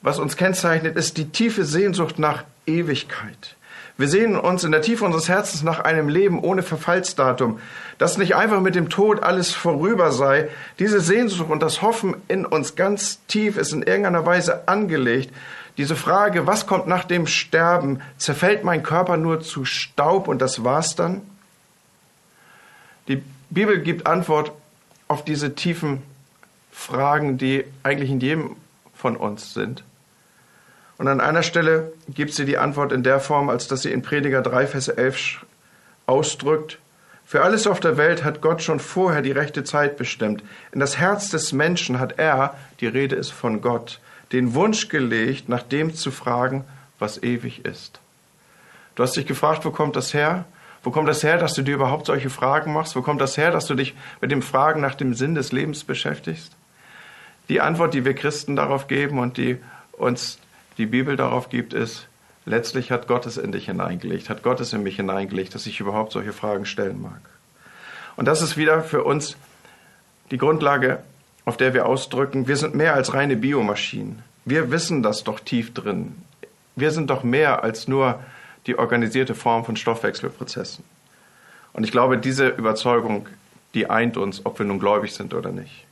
was 0.02 0.20
uns 0.20 0.38
kennzeichnet, 0.38 0.96
ist 0.96 1.18
die 1.18 1.30
tiefe 1.30 1.66
Sehnsucht 1.66 2.20
nach 2.20 2.44
Ewigkeit. 2.66 3.56
Wir 3.98 4.10
sehen 4.10 4.36
uns 4.38 4.66
in 4.66 4.74
der 4.74 4.82
Tiefe 4.82 5.06
unseres 5.06 5.30
Herzens 5.30 5.64
nach 5.64 5.80
einem 5.80 6.10
Leben 6.10 6.44
ohne 6.44 6.64
Verfallsdatum, 6.64 7.60
dass 7.98 8.18
nicht 8.18 8.36
einfach 8.36 8.60
mit 8.60 8.76
dem 8.76 8.90
Tod 8.90 9.24
alles 9.24 9.54
vorüber 9.54 10.12
sei. 10.12 10.50
Diese 10.80 11.00
Sehnsucht 11.00 11.50
und 11.50 11.62
das 11.62 11.82
Hoffen 11.82 12.16
in 12.28 12.46
uns 12.46 12.76
ganz 12.76 13.26
tief 13.28 13.56
ist 13.56 13.72
in 13.72 13.84
irgendeiner 13.84 14.26
Weise 14.26 14.68
angelegt. 14.68 15.34
Diese 15.78 15.96
Frage, 15.96 16.46
was 16.46 16.68
kommt 16.68 16.88
nach 16.88 17.06
dem 17.06 17.26
Sterben? 17.26 18.02
Zerfällt 18.18 18.66
mein 18.66 18.84
Körper 18.84 19.16
nur 19.16 19.40
zu 19.40 19.64
Staub 19.64 20.28
und 20.28 20.42
das 20.42 20.66
war's 20.66 20.96
dann? 20.96 21.22
Die 23.08 23.24
Bibel 23.50 23.80
gibt 23.80 24.08
Antwort 24.08 24.52
auf 25.08 25.24
diese 25.24 25.56
tiefen 25.56 26.02
Fragen, 26.72 27.38
die 27.38 27.66
eigentlich 27.84 28.10
in 28.10 28.20
jedem 28.20 28.56
von 28.94 29.16
uns 29.16 29.54
sind. 29.54 29.84
Und 30.98 31.08
an 31.08 31.22
einer 31.22 31.44
Stelle 31.44 31.92
gibt 32.08 32.34
sie 32.34 32.46
die 32.46 32.58
Antwort 32.58 32.92
in 32.92 33.04
der 33.04 33.20
Form, 33.20 33.50
als 33.50 33.68
dass 33.68 33.82
sie 33.82 33.92
in 33.92 34.02
Prediger 34.02 34.42
3, 34.42 34.68
Vers 34.68 34.88
11 34.88 35.46
ausdrückt, 36.06 36.80
für 37.28 37.44
alles 37.44 37.66
auf 37.66 37.80
der 37.80 37.98
Welt 37.98 38.24
hat 38.24 38.40
Gott 38.42 38.62
schon 38.62 38.80
vorher 38.80 39.24
die 39.24 39.32
rechte 39.32 39.64
Zeit 39.64 39.98
bestimmt. 39.98 40.44
In 40.72 40.80
das 40.80 41.00
Herz 41.00 41.30
des 41.30 41.54
Menschen 41.54 42.00
hat 42.00 42.20
er, 42.20 42.56
die 42.80 42.88
Rede 42.88 43.16
ist 43.16 43.32
von 43.32 43.62
Gott, 43.62 44.00
den 44.32 44.54
Wunsch 44.54 44.90
gelegt, 44.90 45.50
nach 45.50 45.64
dem 45.64 45.96
zu 45.96 46.12
fragen, 46.12 46.66
was 47.00 47.22
ewig 47.24 47.66
ist. 47.66 48.00
Du 48.94 49.02
hast 49.02 49.16
dich 49.16 49.26
gefragt, 49.26 49.66
wo 49.66 49.72
kommt 49.72 49.96
das 49.96 50.14
her? 50.14 50.46
Wo 50.86 50.92
kommt 50.92 51.10
das 51.10 51.24
her, 51.24 51.40
dass 51.40 51.56
du 51.56 51.64
dir 51.64 51.74
überhaupt 51.74 52.06
solche 52.06 52.30
Fragen 52.30 52.72
machst? 52.72 52.96
Wo 52.96 53.02
kommt 53.02 53.20
das 53.20 53.38
her, 53.38 53.50
dass 53.50 53.66
du 53.66 53.74
dich 53.74 53.96
mit 54.22 54.30
dem 54.30 54.44
Fragen 54.44 54.82
nach 54.82 54.94
dem 54.94 55.16
Sinn 55.16 55.34
des 55.34 55.52
Lebens 55.52 55.84
beschäftigst? 55.84 56.56
Die 57.50 57.60
Antwort, 57.60 57.96
die 57.96 58.06
wir 58.06 58.14
Christen 58.14 58.56
darauf 58.56 58.86
geben 58.88 59.18
und 59.18 59.38
die 59.38 59.58
uns 59.94 60.38
die 60.78 60.86
Bibel 60.86 61.16
darauf 61.16 61.50
gibt, 61.50 61.74
ist, 61.74 62.08
letztlich 62.46 62.92
hat 62.92 63.08
Gott 63.08 63.26
es 63.26 63.38
in 63.38 63.52
dich 63.52 63.66
hineingelegt, 63.66 64.30
hat 64.30 64.44
Gott 64.44 64.60
es 64.60 64.74
in 64.74 64.84
mich 64.84 64.98
hineingelegt, 64.98 65.56
dass 65.56 65.66
ich 65.66 65.80
überhaupt 65.80 66.12
solche 66.12 66.34
Fragen 66.34 66.68
stellen 66.68 67.02
mag. 67.02 67.20
Und 68.16 68.28
das 68.28 68.44
ist 68.44 68.56
wieder 68.56 68.84
für 68.84 69.04
uns 69.04 69.38
die 70.30 70.38
Grundlage, 70.38 71.00
auf 71.46 71.58
der 71.58 71.74
wir 71.74 71.88
ausdrücken, 71.88 72.48
wir 72.48 72.58
sind 72.58 72.76
mehr 72.76 72.94
als 72.94 73.16
reine 73.16 73.36
Biomaschinen. 73.36 74.22
Wir 74.46 74.70
wissen 74.70 75.02
das 75.02 75.24
doch 75.24 75.40
tief 75.40 75.74
drin. 75.74 76.16
Wir 76.76 76.92
sind 76.92 77.10
doch 77.10 77.24
mehr 77.24 77.64
als 77.64 77.88
nur 77.88 78.20
die 78.68 78.78
organisierte 78.78 79.36
Form 79.36 79.66
von 79.66 79.76
Stoffwechselprozessen. 79.76 80.84
Und 81.74 81.84
ich 81.84 81.92
glaube, 81.92 82.18
diese 82.18 82.48
Überzeugung, 82.48 83.28
die 83.74 83.90
eint 83.90 84.18
uns, 84.18 84.46
ob 84.46 84.60
wir 84.60 84.66
nun 84.66 84.80
gläubig 84.80 85.14
sind 85.14 85.34
oder 85.34 85.52
nicht. 85.52 85.86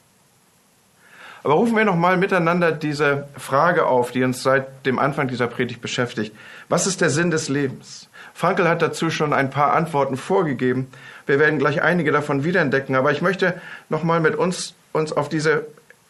Aber 1.43 1.55
rufen 1.55 1.75
wir 1.75 1.83
nochmal 1.83 2.15
miteinander 2.15 2.71
diese 2.71 3.27
Frage 3.37 3.85
auf, 3.85 4.11
die 4.11 4.23
uns 4.23 4.41
seit 4.41 4.85
dem 4.85 4.97
Anfang 4.97 5.27
dieser 5.27 5.47
Predigt 5.47 5.81
beschäftigt. 5.81 6.33
Was 6.69 6.87
ist 6.87 7.01
der 7.01 7.09
Sinn 7.09 7.31
des 7.31 7.49
Lebens? 7.49 8.07
Frankel 8.33 8.67
hat 8.67 8.81
dazu 8.81 9.09
schon 9.09 9.33
ein 9.33 9.49
paar 9.49 9.73
Antworten 9.73 10.15
vorgegeben. 10.15 10.87
Wir 11.25 11.39
werden 11.39 11.59
gleich 11.59 11.81
einige 11.81 12.13
davon 12.13 12.45
wiederentdecken. 12.45 12.95
Aber 12.95 13.11
ich 13.11 13.21
möchte 13.21 13.61
nochmal 13.89 14.21
mit 14.21 14.35
uns, 14.35 14.73
uns 14.93 15.11
auf 15.11 15.27
diese 15.27 15.65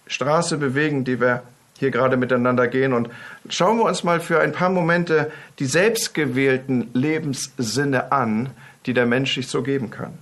Straße 0.06 0.58
bewegen, 0.58 1.04
die 1.04 1.20
wir 1.20 1.42
hier 1.80 1.92
gerade 1.92 2.18
miteinander 2.18 2.68
gehen. 2.68 2.94
Und 2.94 3.10
schauen 3.50 3.78
wir 3.78 3.86
uns 3.86 4.04
mal 4.04 4.20
für 4.20 4.40
ein 4.40 4.52
paar 4.52 4.70
Momente 4.70 5.32
die 5.60 5.66
selbstgewählten 5.66 6.90
Lebenssinne 6.94 8.12
an, 8.12 8.52
die 8.86 8.94
der 8.94 9.06
Mensch 9.06 9.36
sich 9.36 9.48
so 9.48 9.64
geben 9.64 9.90
kann. 9.90 10.18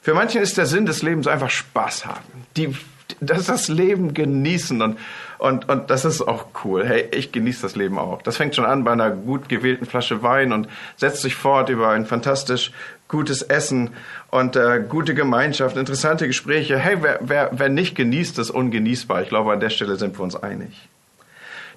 Für 0.00 0.14
manchen 0.14 0.42
ist 0.42 0.56
der 0.56 0.66
Sinn 0.66 0.86
des 0.86 1.02
Lebens 1.02 1.26
einfach 1.26 1.50
Spaß 1.50 2.06
haben. 2.06 2.46
Die 2.56 2.74
das 3.20 3.40
ist 3.40 3.48
das 3.48 3.68
Leben 3.68 4.14
genießen 4.14 4.80
und, 4.82 4.98
und, 5.38 5.68
und 5.68 5.90
das 5.90 6.04
ist 6.04 6.22
auch 6.22 6.46
cool. 6.64 6.84
Hey, 6.84 7.08
ich 7.12 7.32
genieße 7.32 7.62
das 7.62 7.76
Leben 7.76 7.98
auch. 7.98 8.22
Das 8.22 8.36
fängt 8.36 8.54
schon 8.54 8.64
an 8.64 8.84
bei 8.84 8.92
einer 8.92 9.10
gut 9.10 9.48
gewählten 9.48 9.86
Flasche 9.86 10.22
Wein 10.22 10.52
und 10.52 10.68
setzt 10.96 11.22
sich 11.22 11.34
fort 11.34 11.68
über 11.68 11.90
ein 11.90 12.06
fantastisch 12.06 12.72
gutes 13.08 13.42
Essen 13.42 13.90
und 14.30 14.56
äh, 14.56 14.84
gute 14.86 15.14
Gemeinschaft, 15.14 15.76
interessante 15.76 16.26
Gespräche. 16.26 16.78
Hey, 16.78 16.98
wer, 17.00 17.18
wer, 17.22 17.50
wer 17.52 17.68
nicht 17.68 17.94
genießt, 17.94 18.38
ist 18.38 18.50
ungenießbar. 18.50 19.22
Ich 19.22 19.28
glaube, 19.28 19.52
an 19.52 19.60
der 19.60 19.70
Stelle 19.70 19.96
sind 19.96 20.18
wir 20.18 20.22
uns 20.22 20.36
einig. 20.36 20.88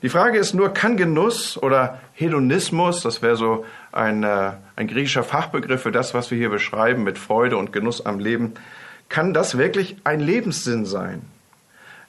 Die 0.02 0.10
Frage 0.10 0.40
ist 0.40 0.54
nur, 0.54 0.74
kann 0.74 0.98
Genuss 0.98 1.62
oder 1.62 2.00
Hedonismus, 2.14 3.02
das 3.02 3.22
wäre 3.22 3.36
so 3.36 3.66
ein, 3.92 4.24
äh, 4.24 4.54
ein 4.76 4.88
griechischer 4.88 5.24
Fachbegriff 5.24 5.84
für 5.84 5.92
das, 5.92 6.14
was 6.16 6.32
wir 6.32 6.38
hier 6.40 6.50
beschreiben 6.50 7.04
mit 7.04 7.20
Freude 7.20 7.56
und 7.58 7.72
Genuss 7.72 8.04
am 8.04 8.20
Leben, 8.20 8.54
kann 9.12 9.34
das 9.34 9.58
wirklich 9.58 9.98
ein 10.06 10.22
Lebenssinn 10.22 10.86
sein. 10.86 11.22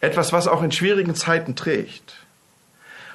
Etwas, 0.00 0.33
was 0.33 0.48
auch 0.48 0.62
in 0.62 0.72
schwierigen 0.72 1.14
Zeiten 1.14 1.55
trägt. 1.57 2.14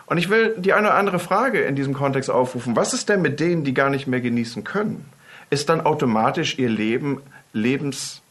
Und 0.06 0.18
ich 0.18 0.30
will 0.30 0.56
die 0.58 0.74
eine 0.74 0.90
oder 0.90 0.98
andere 0.98 1.20
Frage 1.20 1.62
in 1.62 1.76
diesem 1.76 1.94
Kontext 1.94 2.30
aufrufen. 2.30 2.76
Was 2.76 2.94
ist 2.94 3.10
denn 3.10 3.22
mit 3.22 3.40
denen, 3.40 3.64
die 3.64 3.74
gar 3.74 3.90
nicht 3.90 4.06
mehr 4.06 4.22
genießen 4.22 4.64
können? 4.64 5.06
Ist 5.50 5.70
dann 5.70 5.82
automatisch 5.82 6.60
ihr 6.60 6.70
Leben 6.70 7.22
lebenssinnlos? 7.54 8.24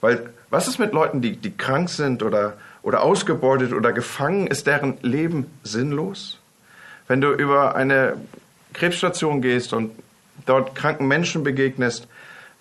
Weil 0.00 0.30
was 0.48 0.68
ist 0.68 0.78
mit 0.78 0.92
Leuten, 0.92 1.20
die, 1.20 1.36
die 1.36 1.56
krank 1.56 1.88
sind 1.88 2.22
oder, 2.22 2.54
oder 2.82 3.02
ausgebeutet 3.02 3.72
oder 3.72 3.92
gefangen? 3.92 4.46
Ist 4.46 4.68
deren 4.68 4.98
Leben 5.02 5.46
sinnlos? 5.64 6.38
Wenn 7.08 7.20
du 7.20 7.32
über 7.32 7.74
eine 7.74 8.16
Krebsstation 8.72 9.42
gehst 9.42 9.72
und 9.72 9.90
dort 10.46 10.76
kranken 10.76 11.08
Menschen 11.08 11.42
begegnest, 11.42 12.06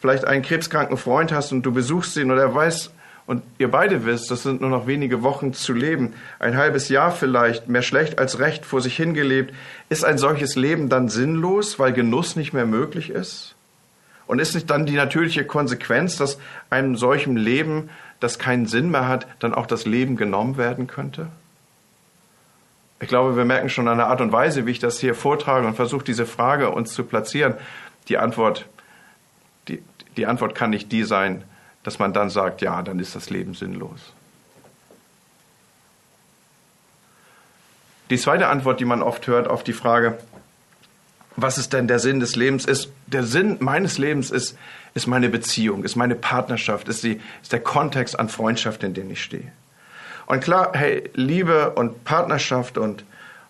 vielleicht 0.02 0.26
einen 0.26 0.42
krebskranken 0.42 0.98
Freund 0.98 1.32
hast 1.32 1.52
und 1.52 1.62
du 1.62 1.72
besuchst 1.72 2.18
ihn 2.18 2.32
und 2.32 2.40
er 2.40 2.54
weiß 2.54 2.92
und 3.28 3.44
ihr 3.60 3.70
beide 3.70 4.04
wisst, 4.04 4.32
das 4.32 4.44
sind 4.44 4.60
nur 4.60 4.72
noch 4.72 4.88
wenige 4.88 5.22
Wochen 5.22 5.54
zu 5.54 5.74
leben, 5.74 6.14
ein 6.40 6.58
halbes 6.58 6.90
Jahr 6.90 7.12
vielleicht, 7.12 7.70
mehr 7.70 7.84
schlecht 7.84 8.20
als 8.20 8.40
recht 8.40 8.66
vor 8.66 8.82
sich 8.82 8.98
hingelebt, 8.98 9.54
ist 9.90 10.04
ein 10.04 10.18
solches 10.18 10.56
Leben 10.56 10.90
dann 10.90 11.08
sinnlos, 11.08 11.78
weil 11.78 11.94
Genuss 11.94 12.36
nicht 12.36 12.52
mehr 12.52 12.66
möglich 12.66 13.12
ist? 13.12 13.56
Und 14.26 14.40
ist 14.40 14.56
nicht 14.56 14.70
dann 14.70 14.86
die 14.86 14.96
natürliche 14.96 15.46
Konsequenz, 15.46 16.18
dass 16.18 16.40
einem 16.70 16.96
solchen 16.96 17.38
Leben, 17.38 17.90
das 18.20 18.40
keinen 18.40 18.66
Sinn 18.66 18.90
mehr 18.90 19.08
hat, 19.08 19.28
dann 19.40 19.54
auch 19.54 19.68
das 19.68 19.86
Leben 19.86 20.16
genommen 20.16 20.58
werden 20.58 20.88
könnte? 20.88 21.28
Ich 23.00 23.08
glaube, 23.08 23.36
wir 23.36 23.46
merken 23.46 23.70
schon 23.70 23.88
an 23.88 23.98
der 23.98 24.08
Art 24.08 24.22
und 24.22 24.32
Weise, 24.32 24.66
wie 24.66 24.72
ich 24.72 24.80
das 24.80 25.00
hier 25.00 25.16
vortrage 25.16 25.68
und 25.68 25.76
versuche, 25.76 26.04
diese 26.04 26.26
Frage 26.26 26.72
uns 26.72 26.94
zu 26.94 27.04
platzieren. 27.04 27.56
Die 28.10 28.18
Antwort 28.18 28.68
die, 30.18 30.26
Antwort 30.26 30.56
kann 30.56 30.70
nicht 30.70 30.92
die 30.92 31.04
sein, 31.04 31.44
dass 31.84 32.00
man 32.00 32.14
dann 32.14 32.30
sagt, 32.30 32.62
ja, 32.62 32.82
dann 32.82 33.00
ist 33.00 33.16
das 33.16 33.30
Leben 33.30 33.54
sinnlos. 33.54 34.14
Die 38.10 38.18
zweite 38.18 38.48
Antwort, 38.48 38.80
die 38.80 38.86
man 38.86 39.02
oft 39.02 39.26
hört 39.28 39.48
auf 39.48 39.64
die 39.64 39.74
Frage, 39.74 40.18
was 41.38 41.58
ist 41.58 41.74
denn 41.74 41.88
der 41.88 42.00
Sinn 42.00 42.20
des 42.20 42.36
Lebens, 42.36 42.66
ist, 42.66 42.90
der 43.08 43.24
Sinn 43.24 43.58
meines 43.60 43.98
Lebens 43.98 44.32
ist, 44.32 44.58
ist 44.94 45.08
meine 45.08 45.30
Beziehung, 45.30 45.84
ist 45.84 45.96
meine 45.96 46.16
Partnerschaft, 46.16 46.90
ist, 46.90 47.04
die, 47.04 47.22
ist 47.42 47.54
der 47.54 47.62
Kontext 47.62 48.20
an 48.20 48.28
Freundschaft, 48.28 48.84
in 48.84 48.94
dem 48.94 49.10
ich 49.10 49.24
stehe. 49.24 49.52
Und 50.26 50.42
klar, 50.42 50.72
hey, 50.74 51.10
Liebe 51.14 51.72
und 51.72 52.04
Partnerschaft 52.04 52.78
und, 52.78 53.06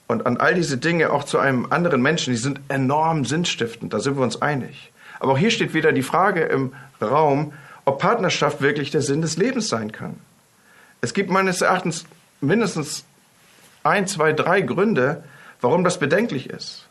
und 0.07 0.25
an 0.25 0.37
all 0.37 0.53
diese 0.53 0.77
Dinge 0.77 1.11
auch 1.11 1.23
zu 1.23 1.39
einem 1.39 1.67
anderen 1.71 2.01
Menschen, 2.01 2.31
die 2.31 2.39
sind 2.39 2.59
enorm 2.69 3.25
sinnstiftend, 3.25 3.93
da 3.93 3.99
sind 3.99 4.15
wir 4.17 4.23
uns 4.23 4.41
einig. 4.41 4.91
Aber 5.21 5.33
auch 5.33 5.37
hier 5.37 5.51
steht 5.51 5.75
wieder 5.75 5.91
die 5.91 6.01
Frage 6.01 6.41
im 6.41 6.73
Raum, 6.99 7.53
ob 7.85 7.99
Partnerschaft 7.99 8.59
wirklich 8.59 8.89
der 8.89 9.03
Sinn 9.03 9.21
des 9.21 9.37
Lebens 9.37 9.69
sein 9.69 9.91
kann. 9.91 10.15
Es 10.99 11.13
gibt 11.13 11.29
meines 11.29 11.61
Erachtens 11.61 12.05
mindestens 12.41 13.05
ein, 13.83 14.07
zwei, 14.07 14.33
drei 14.33 14.61
Gründe, 14.61 15.23
warum 15.61 15.83
das 15.83 15.99
bedenklich 15.99 16.49
ist. 16.49 16.87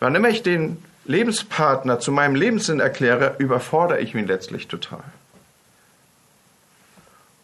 Wann 0.00 0.14
immer 0.14 0.30
ich 0.30 0.42
den 0.42 0.82
Lebenspartner 1.04 2.00
zu 2.00 2.12
meinem 2.12 2.34
Lebenssinn 2.34 2.80
erkläre, 2.80 3.36
überfordere 3.36 4.00
ich 4.00 4.14
ihn 4.14 4.26
letztlich 4.26 4.66
total. 4.66 5.04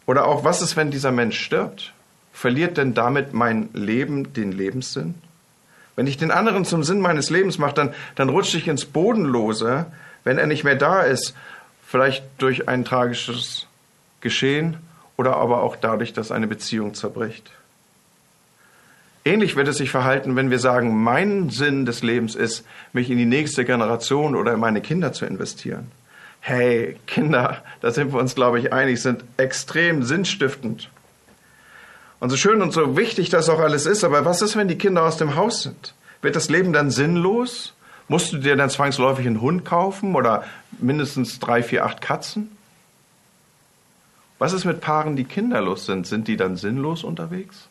Oder 0.07 0.27
auch, 0.27 0.43
was 0.43 0.63
ist, 0.63 0.75
wenn 0.75 0.89
dieser 0.89 1.11
Mensch 1.11 1.39
stirbt? 1.39 1.93
Verliert 2.33 2.77
denn 2.77 2.95
damit 2.95 3.33
mein 3.33 3.69
Leben 3.73 4.33
den 4.33 4.51
Lebenssinn? 4.51 5.13
Wenn 5.95 6.07
ich 6.07 6.17
den 6.17 6.31
anderen 6.31 6.65
zum 6.65 6.83
Sinn 6.83 6.99
meines 6.99 7.29
Lebens 7.29 7.57
mache, 7.57 7.73
dann, 7.73 7.93
dann 8.15 8.29
rutsche 8.29 8.57
ich 8.57 8.67
ins 8.67 8.85
Bodenlose, 8.85 9.85
wenn 10.23 10.37
er 10.37 10.47
nicht 10.47 10.63
mehr 10.63 10.75
da 10.75 11.01
ist. 11.01 11.35
Vielleicht 11.85 12.23
durch 12.39 12.67
ein 12.67 12.83
tragisches 12.83 13.67
Geschehen 14.21 14.77
oder 15.17 15.37
aber 15.37 15.61
auch 15.61 15.75
dadurch, 15.75 16.13
dass 16.13 16.31
eine 16.31 16.47
Beziehung 16.47 16.93
zerbricht. 16.93 17.51
Ähnlich 19.23 19.55
wird 19.55 19.67
es 19.67 19.77
sich 19.77 19.89
verhalten, 19.89 20.35
wenn 20.35 20.51
wir 20.51 20.59
sagen, 20.59 21.01
mein 21.01 21.49
Sinn 21.49 21.85
des 21.85 22.03
Lebens 22.03 22.35
ist, 22.35 22.65
mich 22.93 23.09
in 23.09 23.17
die 23.17 23.25
nächste 23.25 23.65
Generation 23.65 24.35
oder 24.35 24.53
in 24.53 24.59
meine 24.59 24.81
Kinder 24.81 25.13
zu 25.13 25.25
investieren. 25.25 25.91
Hey, 26.41 26.97
Kinder, 27.07 27.63
da 27.81 27.89
sind 27.89 28.13
wir 28.13 28.19
uns, 28.19 28.35
glaube 28.35 28.59
ich, 28.59 28.71
einig, 28.71 29.01
sind 29.01 29.23
extrem 29.37 30.03
sinnstiftend. 30.03 30.91
Und 32.19 32.29
so 32.29 32.37
schön 32.37 32.61
und 32.61 32.71
so 32.71 32.97
wichtig 32.97 33.29
das 33.29 33.49
auch 33.49 33.59
alles 33.59 33.85
ist, 33.85 34.03
aber 34.03 34.25
was 34.25 34.41
ist, 34.41 34.55
wenn 34.55 34.67
die 34.67 34.77
Kinder 34.77 35.03
aus 35.03 35.17
dem 35.17 35.35
Haus 35.35 35.63
sind? 35.63 35.93
Wird 36.21 36.35
das 36.35 36.49
Leben 36.49 36.73
dann 36.73 36.91
sinnlos? 36.91 37.73
Musst 38.07 38.31
du 38.31 38.37
dir 38.37 38.55
dann 38.55 38.69
zwangsläufig 38.69 39.25
einen 39.25 39.41
Hund 39.41 39.65
kaufen 39.65 40.15
oder 40.15 40.43
mindestens 40.79 41.39
drei, 41.39 41.63
vier, 41.63 41.85
acht 41.85 42.01
Katzen? 42.01 42.55
Was 44.37 44.53
ist 44.53 44.65
mit 44.65 44.81
Paaren, 44.81 45.15
die 45.15 45.23
kinderlos 45.23 45.85
sind? 45.85 46.07
Sind 46.07 46.27
die 46.27 46.37
dann 46.37 46.57
sinnlos 46.57 47.03
unterwegs? 47.03 47.67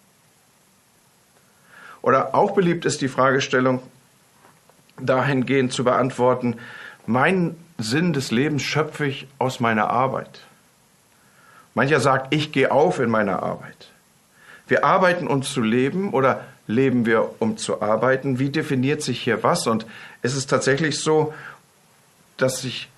Oder 2.02 2.34
auch 2.34 2.52
beliebt 2.52 2.84
ist 2.84 3.00
die 3.00 3.08
Fragestellung, 3.08 3.82
dahingehend 5.00 5.72
zu 5.72 5.84
beantworten, 5.84 6.56
mein 7.06 7.56
Sinn 7.78 8.12
des 8.12 8.30
Lebens 8.30 8.62
schöpfe 8.62 9.06
ich 9.06 9.26
aus 9.38 9.60
meiner 9.60 9.90
Arbeit. 9.90 10.40
Mancher 11.74 12.00
sagt, 12.00 12.32
ich 12.32 12.52
gehe 12.52 12.70
auf 12.70 13.00
in 13.00 13.10
meiner 13.10 13.42
Arbeit. 13.42 13.88
Wir 14.66 14.84
arbeiten, 14.84 15.26
um 15.26 15.42
zu 15.42 15.60
leben 15.60 16.12
oder 16.12 16.44
leben 16.66 17.06
wir, 17.06 17.30
um 17.40 17.56
zu 17.56 17.82
arbeiten? 17.82 18.38
Wie 18.38 18.50
definiert 18.50 19.02
sich 19.02 19.20
hier 19.22 19.42
was? 19.42 19.66
Und 19.66 19.86
ist 20.22 20.34
es 20.34 20.46
tatsächlich 20.46 21.00
so, 21.00 21.34
dass 22.36 22.62
sich 22.62 22.88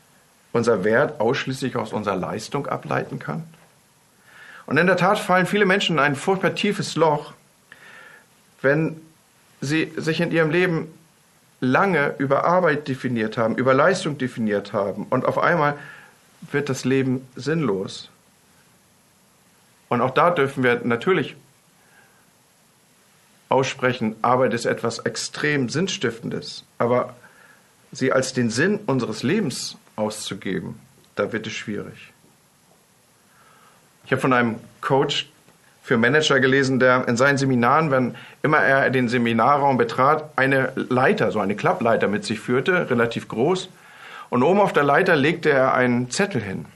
unser 0.52 0.84
Wert 0.84 1.20
ausschließlich 1.20 1.76
aus 1.76 1.92
unserer 1.92 2.16
Leistung 2.16 2.66
ableiten 2.66 3.18
kann? 3.18 3.44
Und 4.66 4.78
in 4.78 4.86
der 4.86 4.96
Tat 4.96 5.18
fallen 5.18 5.46
viele 5.46 5.66
Menschen 5.66 5.96
in 5.96 6.00
ein 6.00 6.16
furchtbar 6.16 6.54
tiefes 6.54 6.96
Loch, 6.96 7.32
wenn 8.62 9.00
sie 9.60 9.92
sich 9.96 10.20
in 10.20 10.32
ihrem 10.32 10.50
Leben 10.50 10.92
lange 11.60 12.14
über 12.18 12.44
Arbeit 12.44 12.88
definiert 12.88 13.38
haben, 13.38 13.56
über 13.56 13.74
Leistung 13.74 14.18
definiert 14.18 14.72
haben 14.72 15.06
und 15.08 15.24
auf 15.24 15.38
einmal 15.38 15.74
wird 16.52 16.68
das 16.68 16.84
Leben 16.84 17.26
sinnlos. 17.34 18.10
Und 19.88 20.00
auch 20.00 20.10
da 20.10 20.30
dürfen 20.30 20.62
wir 20.62 20.80
natürlich 20.84 21.36
aussprechen, 23.56 24.16
Arbeit 24.20 24.52
ist 24.52 24.66
etwas 24.66 24.98
extrem 24.98 25.70
Sinnstiftendes, 25.70 26.64
aber 26.76 27.14
sie 27.90 28.12
als 28.12 28.34
den 28.34 28.50
Sinn 28.50 28.80
unseres 28.86 29.22
Lebens 29.22 29.78
auszugeben, 29.96 30.78
da 31.14 31.32
wird 31.32 31.46
es 31.46 31.54
schwierig. 31.54 32.12
Ich 34.04 34.12
habe 34.12 34.20
von 34.20 34.34
einem 34.34 34.56
Coach 34.82 35.30
für 35.82 35.96
Manager 35.96 36.38
gelesen, 36.38 36.78
der 36.78 37.08
in 37.08 37.16
seinen 37.16 37.38
Seminaren, 37.38 37.90
wenn 37.90 38.14
immer 38.42 38.58
er 38.58 38.90
den 38.90 39.08
Seminarraum 39.08 39.78
betrat, 39.78 40.30
eine 40.36 40.72
Leiter, 40.74 41.32
so 41.32 41.40
eine 41.40 41.56
Klappleiter 41.56 42.08
mit 42.08 42.24
sich 42.24 42.38
führte, 42.38 42.90
relativ 42.90 43.26
groß. 43.28 43.70
Und 44.28 44.42
oben 44.42 44.60
auf 44.60 44.74
der 44.74 44.84
Leiter 44.84 45.16
legte 45.16 45.48
er 45.48 45.72
einen 45.72 46.10
Zettel 46.10 46.42
hin, 46.42 46.66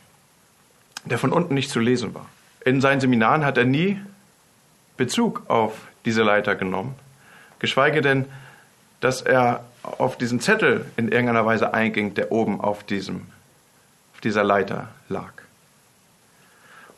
der 1.05 1.19
von 1.19 1.31
unten 1.31 1.55
nicht 1.55 1.71
zu 1.71 1.81
lesen 1.81 2.15
war. 2.15 2.27
In 2.65 2.81
seinen 2.81 3.01
Seminaren 3.01 3.45
hat 3.45 3.59
er 3.59 3.65
nie 3.65 4.01
Bezug 4.97 5.43
auf 5.49 5.90
diese 6.05 6.23
Leiter 6.23 6.55
genommen, 6.57 6.95
geschweige 7.59 8.01
denn, 8.01 8.27
dass 9.01 9.23
er 9.23 9.65
auf 9.83 10.17
diesen 10.17 10.41
Zettel 10.41 10.85
in 10.97 11.09
irgendeiner 11.09 11.47
Weise 11.47 11.73
einging, 11.73 12.15
der 12.15 12.33
oben 12.33 12.61
auf, 12.61 12.85
diesem, 12.85 13.27
auf 14.15 14.21
dieser 14.21 14.45
Leiter 14.45 14.89
lag. 15.09 15.33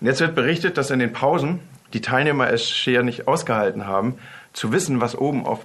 Und 0.01 0.07
jetzt 0.07 0.21
wird 0.21 0.35
berichtet, 0.35 0.77
dass 0.79 0.91
in 0.91 0.99
den 0.99 1.13
Pausen 1.13 1.61
die 1.93 2.01
Teilnehmer 2.01 2.51
es 2.51 2.69
schier 2.69 3.03
nicht 3.03 3.29
ausgehalten 3.29 3.87
haben, 3.87 4.19
zu 4.53 4.73
wissen, 4.73 5.01
was 5.01 5.17
oben 5.17 5.47
auf 5.47 5.65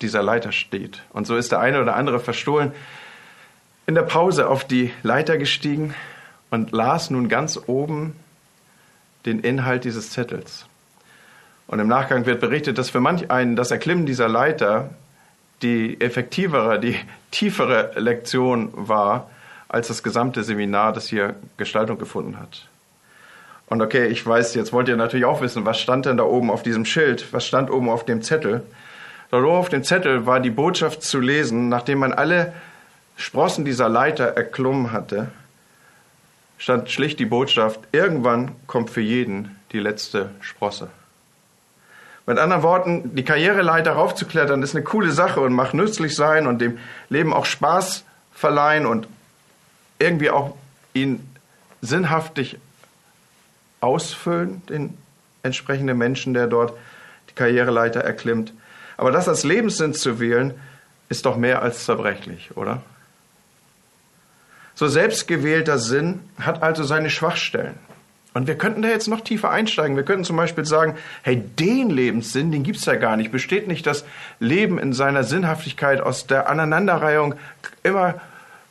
dieser 0.00 0.22
Leiter 0.22 0.52
steht. 0.52 1.02
Und 1.12 1.26
so 1.26 1.36
ist 1.36 1.52
der 1.52 1.60
eine 1.60 1.80
oder 1.80 1.96
andere 1.96 2.20
verstohlen 2.20 2.72
in 3.86 3.94
der 3.94 4.02
Pause 4.02 4.48
auf 4.48 4.64
die 4.64 4.92
Leiter 5.02 5.36
gestiegen 5.36 5.94
und 6.50 6.72
las 6.72 7.10
nun 7.10 7.28
ganz 7.28 7.60
oben 7.66 8.16
den 9.26 9.40
Inhalt 9.40 9.84
dieses 9.84 10.10
Zettels. 10.10 10.66
Und 11.66 11.78
im 11.78 11.88
Nachgang 11.88 12.26
wird 12.26 12.40
berichtet, 12.40 12.78
dass 12.78 12.90
für 12.90 13.00
manch 13.00 13.30
einen 13.30 13.56
das 13.56 13.70
Erklimmen 13.70 14.06
dieser 14.06 14.28
Leiter 14.28 14.90
die 15.62 16.00
effektivere, 16.00 16.78
die 16.78 16.96
tiefere 17.30 17.92
Lektion 17.96 18.70
war, 18.74 19.30
als 19.68 19.88
das 19.88 20.02
gesamte 20.02 20.44
Seminar, 20.44 20.92
das 20.92 21.08
hier 21.08 21.34
Gestaltung 21.56 21.98
gefunden 21.98 22.38
hat. 22.38 22.68
Und 23.66 23.80
okay, 23.80 24.06
ich 24.06 24.24
weiß, 24.24 24.54
jetzt 24.54 24.72
wollt 24.72 24.88
ihr 24.88 24.96
natürlich 24.96 25.24
auch 25.24 25.40
wissen, 25.40 25.64
was 25.64 25.80
stand 25.80 26.06
denn 26.06 26.18
da 26.18 26.24
oben 26.24 26.50
auf 26.50 26.62
diesem 26.62 26.84
Schild? 26.84 27.32
Was 27.32 27.46
stand 27.46 27.70
oben 27.70 27.88
auf 27.88 28.04
dem 28.04 28.22
Zettel? 28.22 28.62
Dort 29.30 29.44
oben 29.44 29.56
auf 29.56 29.68
dem 29.70 29.82
Zettel 29.82 30.26
war 30.26 30.40
die 30.40 30.50
Botschaft 30.50 31.02
zu 31.02 31.18
lesen, 31.18 31.68
nachdem 31.70 31.98
man 31.98 32.12
alle 32.12 32.52
Sprossen 33.16 33.64
dieser 33.64 33.88
Leiter 33.88 34.26
erklommen 34.36 34.92
hatte, 34.92 35.30
stand 36.58 36.90
schlicht 36.90 37.18
die 37.18 37.26
Botschaft, 37.26 37.80
irgendwann 37.92 38.52
kommt 38.66 38.90
für 38.90 39.00
jeden 39.00 39.56
die 39.72 39.80
letzte 39.80 40.30
Sprosse. 40.40 40.88
Mit 42.26 42.38
anderen 42.38 42.62
Worten, 42.62 43.14
die 43.14 43.24
Karriereleiter 43.24 43.92
raufzuklettern 43.92 44.62
ist 44.62 44.74
eine 44.74 44.84
coole 44.84 45.12
Sache 45.12 45.40
und 45.40 45.52
macht 45.52 45.74
nützlich 45.74 46.16
sein 46.16 46.46
und 46.46 46.60
dem 46.60 46.78
Leben 47.10 47.34
auch 47.34 47.44
Spaß 47.44 48.04
verleihen 48.32 48.86
und 48.86 49.06
irgendwie 49.98 50.30
auch 50.30 50.56
ihn 50.94 51.28
sinnhaftig 51.82 52.58
ausfüllen, 53.80 54.62
den 54.68 54.96
entsprechenden 55.42 55.98
Menschen, 55.98 56.32
der 56.32 56.46
dort 56.46 56.72
die 57.28 57.34
Karriereleiter 57.34 58.00
erklimmt. 58.00 58.54
Aber 58.96 59.10
das 59.12 59.28
als 59.28 59.44
Lebenssinn 59.44 59.92
zu 59.92 60.18
wählen, 60.18 60.54
ist 61.10 61.26
doch 61.26 61.36
mehr 61.36 61.60
als 61.60 61.84
zerbrechlich, 61.84 62.56
oder? 62.56 62.82
So 64.74 64.88
selbstgewählter 64.88 65.78
Sinn 65.78 66.20
hat 66.40 66.62
also 66.62 66.82
seine 66.82 67.10
Schwachstellen. 67.10 67.78
Und 68.34 68.48
wir 68.48 68.58
könnten 68.58 68.82
da 68.82 68.88
jetzt 68.88 69.06
noch 69.06 69.20
tiefer 69.20 69.50
einsteigen. 69.50 69.96
Wir 69.96 70.02
könnten 70.02 70.24
zum 70.24 70.36
Beispiel 70.36 70.64
sagen, 70.64 70.96
hey, 71.22 71.36
den 71.36 71.88
Lebenssinn, 71.88 72.50
den 72.50 72.64
gibt's 72.64 72.84
ja 72.84 72.96
gar 72.96 73.16
nicht. 73.16 73.30
Besteht 73.30 73.68
nicht 73.68 73.86
das 73.86 74.04
Leben 74.40 74.78
in 74.78 74.92
seiner 74.92 75.22
Sinnhaftigkeit 75.22 76.00
aus 76.00 76.26
der 76.26 76.50
Aneinanderreihung 76.50 77.36
immer 77.84 78.16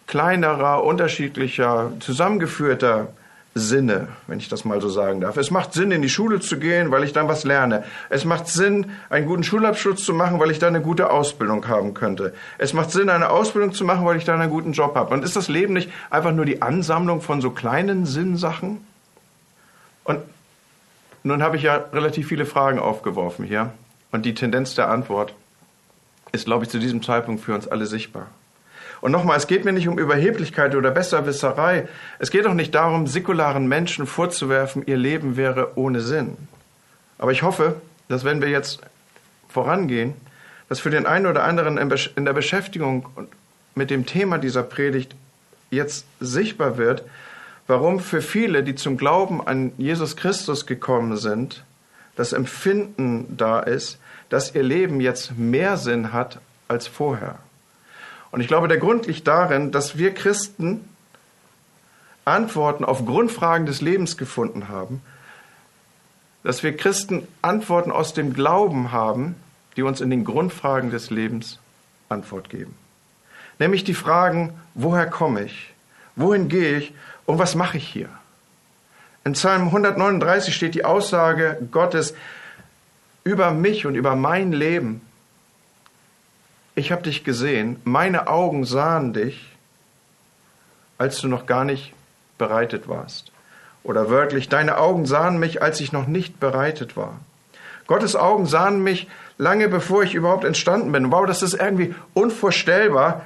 kleinerer, 0.05 0.83
unterschiedlicher, 0.83 1.93
zusammengeführter 2.01 3.07
Sinne, 3.55 4.07
wenn 4.27 4.39
ich 4.39 4.49
das 4.49 4.65
mal 4.65 4.81
so 4.81 4.89
sagen 4.89 5.21
darf. 5.21 5.37
Es 5.37 5.49
macht 5.49 5.73
Sinn, 5.73 5.91
in 5.91 6.01
die 6.01 6.09
Schule 6.09 6.41
zu 6.41 6.59
gehen, 6.59 6.91
weil 6.91 7.03
ich 7.03 7.13
dann 7.13 7.27
was 7.27 7.45
lerne. 7.45 7.83
Es 8.09 8.25
macht 8.25 8.47
Sinn, 8.47 8.87
einen 9.09 9.27
guten 9.27 9.43
Schulabschluss 9.43 10.03
zu 10.03 10.13
machen, 10.13 10.39
weil 10.39 10.51
ich 10.51 10.59
dann 10.59 10.75
eine 10.75 10.83
gute 10.83 11.09
Ausbildung 11.09 11.67
haben 11.67 11.93
könnte. 11.93 12.33
Es 12.57 12.73
macht 12.73 12.91
Sinn, 12.91 13.09
eine 13.09 13.29
Ausbildung 13.29 13.71
zu 13.71 13.85
machen, 13.85 14.05
weil 14.05 14.17
ich 14.17 14.25
dann 14.25 14.41
einen 14.41 14.51
guten 14.51 14.73
Job 14.73 14.95
habe. 14.95 15.13
Und 15.13 15.23
ist 15.23 15.35
das 15.35 15.47
Leben 15.47 15.73
nicht 15.73 15.89
einfach 16.09 16.33
nur 16.33 16.45
die 16.45 16.61
Ansammlung 16.61 17.21
von 17.21 17.41
so 17.41 17.51
kleinen 17.51 18.05
Sinnsachen? 18.05 18.79
Und 20.03 20.19
nun 21.23 21.41
habe 21.41 21.57
ich 21.57 21.63
ja 21.63 21.75
relativ 21.93 22.27
viele 22.27 22.45
Fragen 22.45 22.79
aufgeworfen 22.79 23.45
hier. 23.45 23.71
Und 24.11 24.25
die 24.25 24.33
Tendenz 24.33 24.75
der 24.75 24.89
Antwort 24.89 25.33
ist, 26.31 26.45
glaube 26.45 26.65
ich, 26.65 26.69
zu 26.69 26.79
diesem 26.79 27.01
Zeitpunkt 27.01 27.43
für 27.43 27.53
uns 27.53 27.67
alle 27.67 27.85
sichtbar. 27.85 28.27
Und 29.01 29.11
nochmal, 29.11 29.37
es 29.37 29.47
geht 29.47 29.65
mir 29.65 29.73
nicht 29.73 29.87
um 29.87 29.99
Überheblichkeit 29.99 30.75
oder 30.75 30.89
Besserwisserei. 30.91 31.87
Es 32.19 32.31
geht 32.31 32.47
auch 32.47 32.53
nicht 32.53 32.73
darum, 32.73 33.05
säkularen 33.05 33.67
Menschen 33.67 34.07
vorzuwerfen, 34.07 34.83
ihr 34.85 34.97
Leben 34.97 35.35
wäre 35.35 35.77
ohne 35.77 35.99
Sinn. 35.99 36.37
Aber 37.17 37.31
ich 37.31 37.43
hoffe, 37.43 37.81
dass 38.07 38.23
wenn 38.23 38.41
wir 38.41 38.49
jetzt 38.49 38.81
vorangehen, 39.49 40.13
dass 40.69 40.79
für 40.79 40.89
den 40.89 41.05
einen 41.05 41.25
oder 41.25 41.43
anderen 41.43 41.77
in 41.77 42.25
der 42.25 42.33
Beschäftigung 42.33 43.07
mit 43.75 43.89
dem 43.89 44.05
Thema 44.05 44.37
dieser 44.37 44.63
Predigt 44.63 45.15
jetzt 45.69 46.05
sichtbar 46.19 46.77
wird, 46.77 47.03
warum 47.67 47.99
für 47.99 48.21
viele, 48.21 48.63
die 48.63 48.75
zum 48.75 48.97
Glauben 48.97 49.45
an 49.45 49.71
Jesus 49.77 50.15
Christus 50.15 50.65
gekommen 50.65 51.17
sind, 51.17 51.63
das 52.15 52.33
Empfinden 52.33 53.35
da 53.37 53.59
ist, 53.59 53.99
dass 54.29 54.53
ihr 54.55 54.63
Leben 54.63 55.01
jetzt 55.01 55.37
mehr 55.37 55.77
Sinn 55.77 56.13
hat 56.13 56.39
als 56.67 56.87
vorher. 56.87 57.39
Und 58.31 58.41
ich 58.41 58.47
glaube, 58.47 58.67
der 58.67 58.77
Grund 58.77 59.05
liegt 59.05 59.27
darin, 59.27 59.71
dass 59.71 59.97
wir 59.97 60.13
Christen 60.13 60.87
Antworten 62.25 62.85
auf 62.85 63.05
Grundfragen 63.05 63.65
des 63.65 63.81
Lebens 63.81 64.17
gefunden 64.17 64.69
haben, 64.69 65.01
dass 66.43 66.63
wir 66.63 66.75
Christen 66.75 67.27
Antworten 67.41 67.91
aus 67.91 68.13
dem 68.13 68.33
Glauben 68.33 68.91
haben, 68.91 69.35
die 69.75 69.83
uns 69.83 70.01
in 70.01 70.09
den 70.09 70.23
Grundfragen 70.23 70.89
des 70.89 71.09
Lebens 71.09 71.59
Antwort 72.09 72.49
geben. 72.49 72.75
Nämlich 73.59 73.83
die 73.83 73.93
Fragen, 73.93 74.53
woher 74.73 75.07
komme 75.07 75.43
ich? 75.43 75.73
Wohin 76.15 76.47
gehe 76.47 76.77
ich? 76.77 76.93
Und 77.25 77.39
was 77.39 77.55
mache 77.55 77.77
ich 77.77 77.87
hier? 77.87 78.09
In 79.23 79.33
Psalm 79.33 79.63
139 79.63 80.53
steht 80.53 80.75
die 80.75 80.85
Aussage 80.85 81.57
Gottes 81.71 82.13
über 83.23 83.51
mich 83.51 83.85
und 83.85 83.95
über 83.95 84.15
mein 84.15 84.51
Leben 84.51 85.01
ich 86.75 86.91
habe 86.91 87.03
dich 87.03 87.23
gesehen, 87.23 87.79
meine 87.83 88.27
Augen 88.27 88.65
sahen 88.65 89.13
dich, 89.13 89.51
als 90.97 91.19
du 91.19 91.27
noch 91.27 91.45
gar 91.45 91.65
nicht 91.65 91.93
bereitet 92.37 92.87
warst. 92.87 93.31
Oder 93.83 94.09
wörtlich, 94.09 94.49
deine 94.49 94.77
Augen 94.77 95.05
sahen 95.05 95.37
mich, 95.37 95.61
als 95.61 95.81
ich 95.81 95.91
noch 95.91 96.07
nicht 96.07 96.39
bereitet 96.39 96.97
war. 96.97 97.19
Gottes 97.85 98.15
Augen 98.15 98.45
sahen 98.45 98.81
mich 98.81 99.07
lange 99.37 99.67
bevor 99.67 100.03
ich 100.03 100.15
überhaupt 100.15 100.45
entstanden 100.45 100.91
bin. 100.91 101.11
Wow, 101.11 101.27
das 101.27 101.43
ist 101.43 101.53
irgendwie 101.53 101.93
unvorstellbar. 102.13 103.21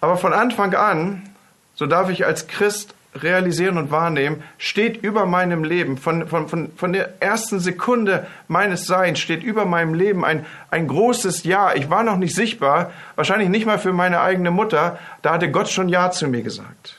Aber 0.00 0.16
von 0.16 0.32
Anfang 0.32 0.74
an, 0.74 1.22
so 1.74 1.86
darf 1.86 2.10
ich 2.10 2.26
als 2.26 2.48
Christ 2.48 2.94
realisieren 3.14 3.76
und 3.76 3.90
wahrnehmen, 3.90 4.42
steht 4.56 5.02
über 5.02 5.26
meinem 5.26 5.64
Leben, 5.64 5.98
von, 5.98 6.26
von, 6.26 6.48
von, 6.48 6.72
von 6.74 6.92
der 6.92 7.20
ersten 7.20 7.60
Sekunde 7.60 8.26
meines 8.48 8.86
Seins 8.86 9.18
steht 9.18 9.42
über 9.42 9.66
meinem 9.66 9.94
Leben 9.94 10.24
ein, 10.24 10.46
ein 10.70 10.88
großes 10.88 11.44
Ja. 11.44 11.74
Ich 11.74 11.90
war 11.90 12.04
noch 12.04 12.16
nicht 12.16 12.34
sichtbar, 12.34 12.90
wahrscheinlich 13.14 13.50
nicht 13.50 13.66
mal 13.66 13.78
für 13.78 13.92
meine 13.92 14.20
eigene 14.20 14.50
Mutter, 14.50 14.98
da 15.20 15.34
hatte 15.34 15.50
Gott 15.50 15.68
schon 15.68 15.88
Ja 15.88 16.10
zu 16.10 16.26
mir 16.26 16.42
gesagt. 16.42 16.98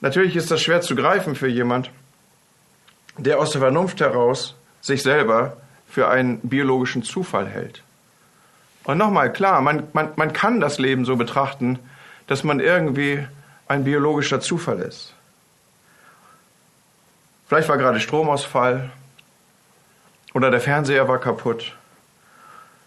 Natürlich 0.00 0.36
ist 0.36 0.50
das 0.50 0.60
schwer 0.62 0.80
zu 0.80 0.96
greifen 0.96 1.34
für 1.34 1.48
jemand, 1.48 1.90
der 3.16 3.38
aus 3.38 3.52
der 3.52 3.60
Vernunft 3.60 4.00
heraus 4.00 4.56
sich 4.80 5.02
selber 5.02 5.56
für 5.88 6.08
einen 6.08 6.40
biologischen 6.40 7.04
Zufall 7.04 7.46
hält. 7.46 7.82
Und 8.82 8.98
nochmal, 8.98 9.32
klar, 9.32 9.62
man, 9.62 9.84
man, 9.92 10.10
man 10.16 10.32
kann 10.32 10.60
das 10.60 10.78
Leben 10.78 11.04
so 11.04 11.16
betrachten, 11.16 11.78
dass 12.26 12.44
man 12.44 12.60
irgendwie 12.60 13.26
ein 13.68 13.84
biologischer 13.84 14.40
Zufall 14.40 14.80
ist. 14.80 15.14
Vielleicht 17.46 17.68
war 17.68 17.78
gerade 17.78 18.00
Stromausfall 18.00 18.90
oder 20.32 20.50
der 20.50 20.60
Fernseher 20.60 21.08
war 21.08 21.18
kaputt. 21.18 21.76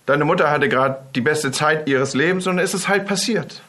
deine 0.05 0.25
Mutter 0.25 0.49
hatte 0.49 0.69
gerade 0.69 0.99
die 1.15 1.21
beste 1.21 1.51
Zeit 1.51 1.87
ihres 1.87 2.13
Lebens 2.13 2.47
und 2.47 2.59
es 2.59 2.73
ist 2.73 2.87
halt 2.87 3.07
passiert. 3.07 3.61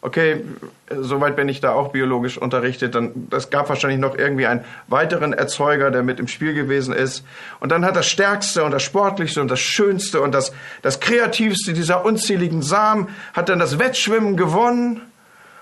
Okay, 0.00 0.44
soweit 0.88 1.34
bin 1.34 1.48
ich 1.48 1.60
da 1.60 1.72
auch 1.72 1.90
biologisch 1.90 2.38
unterrichtet. 2.38 2.94
Dann, 2.94 3.26
das 3.30 3.50
gab 3.50 3.68
wahrscheinlich 3.68 3.98
noch 3.98 4.16
irgendwie 4.16 4.46
einen 4.46 4.64
weiteren 4.86 5.32
Erzeuger, 5.32 5.90
der 5.90 6.04
mit 6.04 6.20
im 6.20 6.28
Spiel 6.28 6.54
gewesen 6.54 6.94
ist. 6.94 7.24
Und 7.58 7.72
dann 7.72 7.84
hat 7.84 7.96
das 7.96 8.06
Stärkste 8.06 8.62
und 8.62 8.70
das 8.70 8.84
Sportlichste 8.84 9.40
und 9.40 9.50
das 9.50 9.58
Schönste 9.58 10.20
und 10.20 10.32
das, 10.32 10.52
das 10.82 11.00
Kreativste 11.00 11.72
dieser 11.72 12.04
unzähligen 12.04 12.62
Samen 12.62 13.08
hat 13.32 13.48
dann 13.48 13.58
das 13.58 13.80
Wettschwimmen 13.80 14.36
gewonnen 14.36 15.00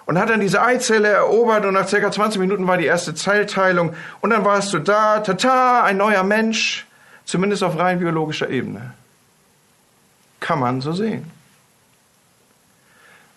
und 0.04 0.18
hat 0.18 0.28
dann 0.28 0.40
diese 0.40 0.62
Eizelle 0.62 1.08
erobert 1.08 1.64
und 1.64 1.72
nach 1.72 1.88
circa 1.88 2.12
20 2.12 2.38
Minuten 2.38 2.66
war 2.66 2.76
die 2.76 2.84
erste 2.84 3.14
Zellteilung 3.14 3.94
und 4.20 4.30
dann 4.30 4.44
warst 4.44 4.70
du 4.74 4.78
da, 4.78 5.20
tata, 5.20 5.82
ein 5.82 5.96
neuer 5.96 6.24
Mensch, 6.24 6.86
zumindest 7.24 7.62
auf 7.64 7.78
rein 7.78 8.00
biologischer 8.00 8.50
Ebene. 8.50 8.92
Kann 10.40 10.60
man 10.60 10.82
so 10.82 10.92
sehen. 10.92 11.35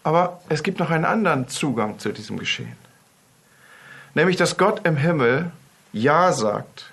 Aber 0.03 0.41
es 0.49 0.63
gibt 0.63 0.79
noch 0.79 0.89
einen 0.89 1.05
anderen 1.05 1.47
Zugang 1.47 1.99
zu 1.99 2.12
diesem 2.12 2.38
Geschehen. 2.39 2.75
Nämlich, 4.13 4.38
dass 4.38 4.57
Gott 4.57 4.85
im 4.85 4.97
Himmel 4.97 5.51
Ja 5.91 6.31
sagt 6.33 6.91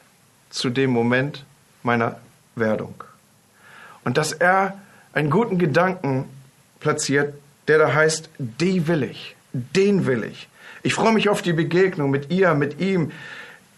zu 0.51 0.71
dem 0.71 0.91
Moment 0.91 1.45
meiner 1.83 2.19
Werdung. 2.55 2.95
Und 4.05 4.17
dass 4.17 4.33
er 4.33 4.79
einen 5.13 5.31
guten 5.31 5.59
Gedanken 5.59 6.25
platziert, 6.81 7.35
der 7.69 7.79
da 7.79 7.95
heißt, 7.95 8.29
die 8.39 8.87
will 8.87 9.03
ich, 9.03 9.37
den 9.53 10.07
will 10.07 10.25
ich. 10.25 10.49
Ich 10.83 10.95
freue 10.95 11.13
mich 11.13 11.29
auf 11.29 11.43
die 11.43 11.53
Begegnung 11.53 12.11
mit 12.11 12.31
ihr, 12.31 12.55
mit 12.55 12.81
ihm, 12.81 13.11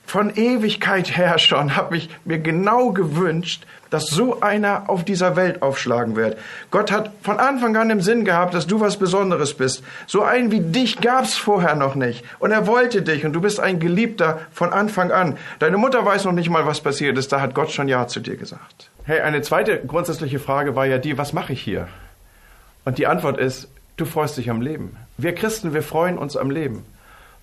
von 0.09 0.35
Ewigkeit 0.35 1.19
her 1.19 1.39
schon 1.39 1.77
habe 1.77 1.99
ich 1.99 2.09
mir 2.25 2.39
genau 2.39 2.93
gewünscht, 2.93 3.67
dass 3.91 4.07
so 4.07 4.41
einer 4.41 4.89
auf 4.89 5.05
dieser 5.05 5.37
Welt 5.37 5.61
aufschlagen 5.61 6.17
wird. 6.17 6.39
Gott 6.71 6.91
hat 6.91 7.11
von 7.23 7.39
Anfang 7.39 7.77
an 7.77 7.91
im 7.91 8.01
Sinn 8.01 8.25
gehabt, 8.25 8.55
dass 8.55 8.67
du 8.67 8.81
was 8.81 8.97
Besonderes 8.97 9.53
bist. 9.53 9.85
So 10.07 10.23
einen 10.23 10.51
wie 10.51 10.61
dich 10.61 11.03
gab's 11.03 11.37
vorher 11.37 11.75
noch 11.75 11.95
nicht. 11.95 12.25
Und 12.39 12.53
er 12.53 12.67
wollte 12.67 13.03
dich 13.03 13.27
und 13.27 13.35
du 13.35 13.43
bist 13.43 13.61
ein 13.61 13.81
Geliebter 13.81 14.41
von 14.51 14.73
Anfang 14.73 15.13
an. 15.13 15.37
Deine 15.59 15.77
Mutter 15.77 16.03
weiß 16.05 16.25
noch 16.25 16.33
nicht 16.33 16.49
mal, 16.49 16.67
was 16.67 16.81
passiert 16.81 17.19
ist. 17.19 17.31
Da 17.31 17.43
hat 17.43 17.55
Gott 17.55 17.71
schon 17.71 17.87
Ja 17.87 18.09
zu 18.09 18.21
dir 18.21 18.37
gesagt. 18.37 18.91
Hey, 19.05 19.21
eine 19.21 19.43
zweite 19.43 19.79
grundsätzliche 19.87 20.39
Frage 20.39 20.75
war 20.75 20.87
ja 20.87 20.97
die, 20.97 21.19
was 21.19 21.35
mache 21.35 21.53
ich 21.53 21.61
hier? 21.61 21.87
Und 22.87 22.97
die 22.97 23.07
Antwort 23.07 23.39
ist, 23.39 23.69
du 23.99 24.07
freust 24.07 24.39
dich 24.39 24.49
am 24.49 24.63
Leben. 24.63 24.97
Wir 25.19 25.35
Christen, 25.35 25.75
wir 25.75 25.83
freuen 25.83 26.17
uns 26.17 26.35
am 26.35 26.51
Leben. 26.51 26.85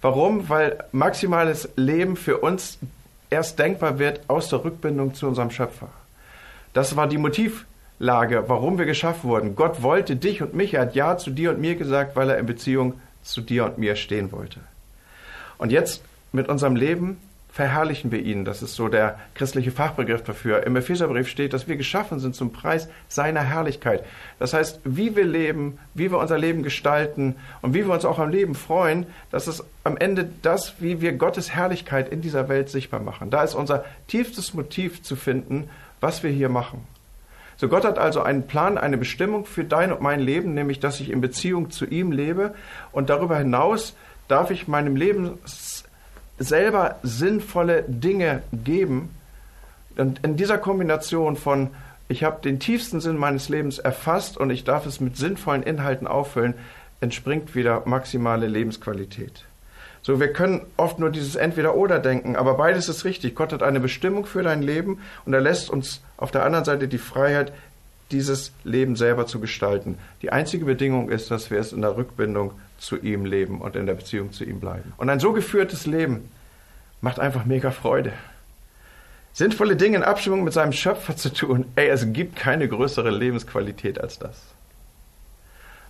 Warum? 0.01 0.49
Weil 0.49 0.83
maximales 0.91 1.69
Leben 1.75 2.15
für 2.15 2.37
uns 2.37 2.77
erst 3.29 3.59
denkbar 3.59 3.99
wird 3.99 4.21
aus 4.27 4.49
der 4.49 4.63
Rückbindung 4.63 5.13
zu 5.13 5.27
unserem 5.27 5.51
Schöpfer. 5.51 5.89
Das 6.73 6.95
war 6.95 7.07
die 7.07 7.17
Motivlage, 7.17 8.43
warum 8.47 8.77
wir 8.77 8.85
geschaffen 8.85 9.29
wurden. 9.29 9.55
Gott 9.55 9.81
wollte 9.81 10.15
dich 10.15 10.41
und 10.41 10.53
mich, 10.53 10.73
er 10.73 10.81
hat 10.81 10.95
Ja 10.95 11.17
zu 11.17 11.31
dir 11.31 11.51
und 11.51 11.59
mir 11.59 11.75
gesagt, 11.75 12.15
weil 12.15 12.29
er 12.29 12.37
in 12.37 12.45
Beziehung 12.45 12.99
zu 13.23 13.41
dir 13.41 13.65
und 13.65 13.77
mir 13.77 13.95
stehen 13.95 14.31
wollte. 14.31 14.59
Und 15.57 15.71
jetzt 15.71 16.03
mit 16.31 16.49
unserem 16.49 16.75
Leben 16.75 17.17
verherrlichen 17.55 18.11
wir 18.11 18.19
ihn. 18.19 18.43
Das 18.43 18.61
ist 18.61 18.75
so 18.75 18.89
der 18.89 19.17
christliche 19.33 19.71
Fachbegriff 19.71 20.21
dafür. 20.23 20.67
Im 20.67 20.75
Epheserbrief 20.75 21.29
steht, 21.29 21.53
dass 21.53 21.69
wir 21.69 21.77
geschaffen 21.77 22.19
sind 22.19 22.35
zum 22.35 22.51
Preis 22.51 22.89
seiner 23.07 23.39
Herrlichkeit. 23.39 24.03
Das 24.39 24.53
heißt, 24.53 24.81
wie 24.83 25.15
wir 25.15 25.23
leben, 25.23 25.79
wie 25.93 26.11
wir 26.11 26.17
unser 26.17 26.37
Leben 26.37 26.63
gestalten 26.63 27.37
und 27.61 27.73
wie 27.73 27.85
wir 27.85 27.93
uns 27.93 28.03
auch 28.03 28.19
am 28.19 28.29
Leben 28.29 28.55
freuen, 28.55 29.05
das 29.31 29.47
ist 29.47 29.63
am 29.85 29.95
Ende 29.95 30.29
das, 30.41 30.81
wie 30.81 30.99
wir 30.99 31.13
Gottes 31.13 31.49
Herrlichkeit 31.49 32.09
in 32.09 32.19
dieser 32.19 32.49
Welt 32.49 32.67
sichtbar 32.67 32.99
machen. 32.99 33.29
Da 33.29 33.41
ist 33.41 33.55
unser 33.55 33.85
tiefstes 34.09 34.53
Motiv 34.53 35.01
zu 35.01 35.15
finden, 35.15 35.69
was 36.01 36.23
wir 36.23 36.31
hier 36.31 36.49
machen. 36.49 36.83
So 37.55 37.69
Gott 37.69 37.85
hat 37.85 37.97
also 37.97 38.21
einen 38.21 38.47
Plan, 38.47 38.77
eine 38.77 38.97
Bestimmung 38.97 39.45
für 39.45 39.63
dein 39.63 39.93
und 39.93 40.01
mein 40.01 40.19
Leben, 40.19 40.55
nämlich 40.55 40.81
dass 40.81 40.99
ich 40.99 41.09
in 41.09 41.21
Beziehung 41.21 41.71
zu 41.71 41.85
ihm 41.85 42.11
lebe 42.11 42.53
und 42.91 43.09
darüber 43.09 43.37
hinaus 43.37 43.95
darf 44.27 44.51
ich 44.51 44.67
meinem 44.67 44.97
Leben 44.97 45.37
selber 46.37 46.99
sinnvolle 47.03 47.83
Dinge 47.87 48.43
geben. 48.51 49.09
Und 49.97 50.23
in 50.23 50.35
dieser 50.37 50.57
Kombination 50.57 51.37
von, 51.37 51.69
ich 52.07 52.23
habe 52.23 52.41
den 52.41 52.59
tiefsten 52.59 52.99
Sinn 52.99 53.17
meines 53.17 53.49
Lebens 53.49 53.79
erfasst 53.79 54.37
und 54.37 54.49
ich 54.49 54.63
darf 54.63 54.85
es 54.85 54.99
mit 54.99 55.17
sinnvollen 55.17 55.63
Inhalten 55.63 56.07
auffüllen, 56.07 56.53
entspringt 57.01 57.55
wieder 57.55 57.83
maximale 57.85 58.47
Lebensqualität. 58.47 59.45
So, 60.01 60.19
wir 60.19 60.31
können 60.33 60.61
oft 60.77 60.99
nur 60.99 61.09
dieses 61.09 61.35
Entweder-Oder 61.35 61.97
denken, 61.97 62.35
aber 62.35 62.53
beides 62.53 62.89
ist 62.89 63.05
richtig. 63.05 63.33
Gott 63.33 63.51
hat 63.51 63.63
eine 63.63 63.79
Bestimmung 63.79 64.27
für 64.27 64.43
dein 64.43 64.61
Leben 64.61 64.99
und 65.25 65.33
er 65.33 65.41
lässt 65.41 65.69
uns 65.71 66.01
auf 66.17 66.29
der 66.29 66.45
anderen 66.45 66.63
Seite 66.63 66.87
die 66.87 66.99
Freiheit, 66.99 67.51
dieses 68.11 68.51
Leben 68.63 68.95
selber 68.95 69.25
zu 69.25 69.39
gestalten. 69.39 69.97
Die 70.21 70.31
einzige 70.31 70.65
Bedingung 70.65 71.09
ist, 71.09 71.31
dass 71.31 71.49
wir 71.49 71.59
es 71.59 71.73
in 71.73 71.81
der 71.81 71.97
Rückbindung 71.97 72.51
zu 72.77 72.97
ihm 72.97 73.25
leben 73.25 73.61
und 73.61 73.75
in 73.75 73.85
der 73.85 73.93
Beziehung 73.93 74.31
zu 74.31 74.43
ihm 74.43 74.59
bleiben. 74.59 74.93
Und 74.97 75.09
ein 75.09 75.19
so 75.19 75.33
geführtes 75.33 75.85
Leben 75.85 76.29
macht 77.01 77.19
einfach 77.19 77.45
mega 77.45 77.71
Freude. 77.71 78.13
Sinnvolle 79.33 79.75
Dinge 79.75 79.97
in 79.97 80.03
Abstimmung 80.03 80.43
mit 80.43 80.53
seinem 80.53 80.71
Schöpfer 80.71 81.15
zu 81.17 81.33
tun, 81.33 81.65
ey, 81.75 81.87
es 81.87 82.13
gibt 82.13 82.35
keine 82.35 82.67
größere 82.67 83.09
Lebensqualität 83.09 83.99
als 83.99 84.17
das. 84.17 84.41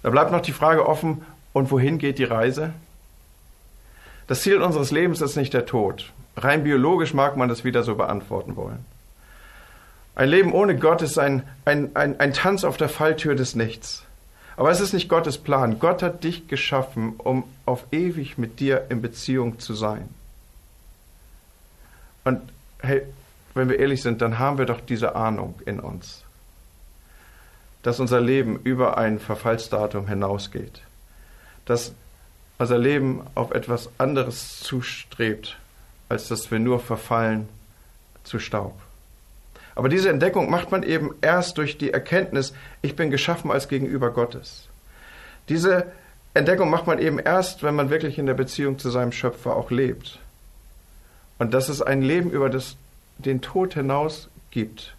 Da 0.02 0.10
bleibt 0.10 0.32
noch 0.32 0.42
die 0.42 0.52
Frage 0.52 0.88
offen, 0.88 1.26
und 1.54 1.72
wohin 1.72 2.00
geht 2.00 2.20
die 2.20 2.26
Reise? 2.26 2.74
Das 4.28 4.42
Ziel 4.42 4.62
unseres 4.62 4.92
Lebens 4.92 5.22
ist 5.22 5.38
nicht 5.38 5.54
der 5.54 5.66
Tod. 5.66 6.12
Rein 6.36 6.64
biologisch 6.64 7.14
mag 7.14 7.38
man 7.38 7.48
das 7.48 7.64
wieder 7.64 7.84
so 7.84 7.96
beantworten 7.96 8.56
wollen. 8.56 8.84
Ein 10.16 10.30
Leben 10.30 10.54
ohne 10.54 10.78
Gott 10.78 11.02
ist 11.02 11.18
ein, 11.18 11.44
ein, 11.66 11.96
ein, 11.96 12.20
ein 12.20 12.34
Tanz 12.34 12.64
auf 12.64 12.78
der 12.78 12.90
Falltür 12.90 13.36
des 13.36 13.56
Nichts. 13.56 14.05
Aber 14.58 14.72
es 14.72 14.80
ist 14.80 14.94
nicht 14.94 15.10
Gottes 15.10 15.38
Plan. 15.38 15.80
Gott 15.80 16.02
hat 16.02 16.24
dich 16.24 16.48
geschaffen, 16.48 17.16
um 17.18 17.44
auf 17.66 17.86
ewig 17.92 18.38
mit 18.38 18.60
dir 18.60 18.86
in 18.90 19.02
Beziehung 19.02 19.60
zu 19.60 19.74
sein. 19.74 20.10
Und 22.24 22.42
hey, 22.80 23.02
wenn 23.54 23.70
wir 23.70 23.80
ehrlich 23.80 24.02
sind, 24.02 24.22
dann 24.22 24.40
haben 24.40 24.58
wir 24.58 24.66
doch 24.66 24.82
diese 24.82 25.16
Ahnung 25.16 25.56
in 25.66 25.80
uns, 25.80 26.24
dass 27.84 28.00
unser 28.00 28.22
Leben 28.22 28.60
über 28.64 28.98
ein 28.98 29.20
Verfallsdatum 29.20 30.08
hinausgeht, 30.08 30.82
dass 31.66 31.94
unser 32.58 32.78
Leben 32.78 33.22
auf 33.36 33.52
etwas 33.52 33.90
anderes 33.98 34.60
zustrebt, 34.62 35.58
als 36.10 36.28
dass 36.28 36.50
wir 36.52 36.60
nur 36.60 36.80
verfallen 36.80 37.50
zu 38.24 38.40
Staub. 38.40 38.80
Aber 39.76 39.90
diese 39.90 40.10
Entdeckung 40.10 40.50
macht 40.50 40.72
man 40.72 40.84
eben 40.84 41.14
erst 41.22 41.58
durch 41.58 41.78
die 41.78 41.92
Erkenntnis, 41.92 42.54
ich 42.82 42.96
bin 42.96 43.12
geschaffen 43.12 43.52
als 43.52 43.68
Gegenüber 43.68 44.12
Gottes. 44.12 44.70
Diese 45.50 45.92
Entdeckung 46.34 46.70
macht 46.70 46.88
man 46.88 47.00
eben 47.00 47.20
erst, 47.20 47.62
wenn 47.62 47.76
man 47.76 47.90
wirklich 47.90 48.18
in 48.18 48.26
der 48.26 48.34
Beziehung 48.34 48.80
zu 48.80 48.90
seinem 48.90 49.12
Schöpfer 49.12 49.56
auch 49.56 49.72
lebt. 49.72 50.20
Und 51.38 51.54
dass 51.54 51.70
es 51.70 51.82
ein 51.82 52.02
Leben 52.02 52.32
über 52.32 52.50
das, 52.50 52.78
den 53.18 53.42
Tod 53.42 53.74
hinaus 53.74 54.30
gibt. 54.52 54.96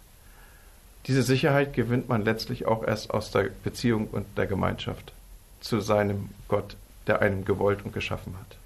Diese 1.07 1.23
Sicherheit 1.23 1.73
gewinnt 1.73 2.09
man 2.09 2.23
letztlich 2.23 2.67
auch 2.67 2.83
erst 2.83 3.11
aus 3.11 3.31
der 3.31 3.49
Beziehung 3.63 4.07
und 4.11 4.25
der 4.37 4.45
Gemeinschaft 4.45 5.13
zu 5.61 5.79
seinem 5.79 6.29
Gott, 6.47 6.75
der 7.07 7.21
einen 7.21 7.45
gewollt 7.45 7.83
und 7.83 7.93
geschaffen 7.93 8.35
hat. 8.39 8.57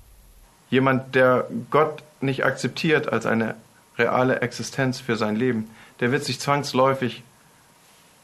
Jemand, 0.69 1.15
der 1.15 1.47
Gott 1.69 2.03
nicht 2.19 2.43
akzeptiert 2.43 3.11
als 3.11 3.25
eine 3.25 3.55
reale 3.97 4.41
Existenz 4.41 4.99
für 4.99 5.15
sein 5.15 5.35
Leben, 5.35 5.69
der 6.01 6.11
wird 6.11 6.25
sich 6.25 6.39
zwangsläufig 6.39 7.23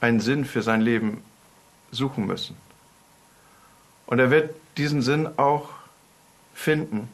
einen 0.02 0.20
Sinn 0.20 0.44
für 0.44 0.62
sein 0.62 0.82
Leben 0.82 1.24
suchen 1.92 2.26
müssen. 2.26 2.58
Und 4.08 4.20
er 4.20 4.32
wird 4.32 4.54
diesen 4.78 5.02
Sinn 5.02 5.30
auch 5.38 5.70
finden. 6.54 7.08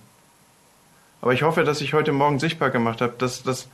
Aber 1.21 1.33
ich 1.33 1.43
hoffe, 1.43 1.63
dass 1.63 1.81
ich 1.81 1.93
heute 1.93 2.11
Morgen 2.11 2.39
sichtbar 2.39 2.69
gemacht 2.69 3.01
habe, 3.01 3.13
dass, 3.17 3.43
dass 3.43 3.67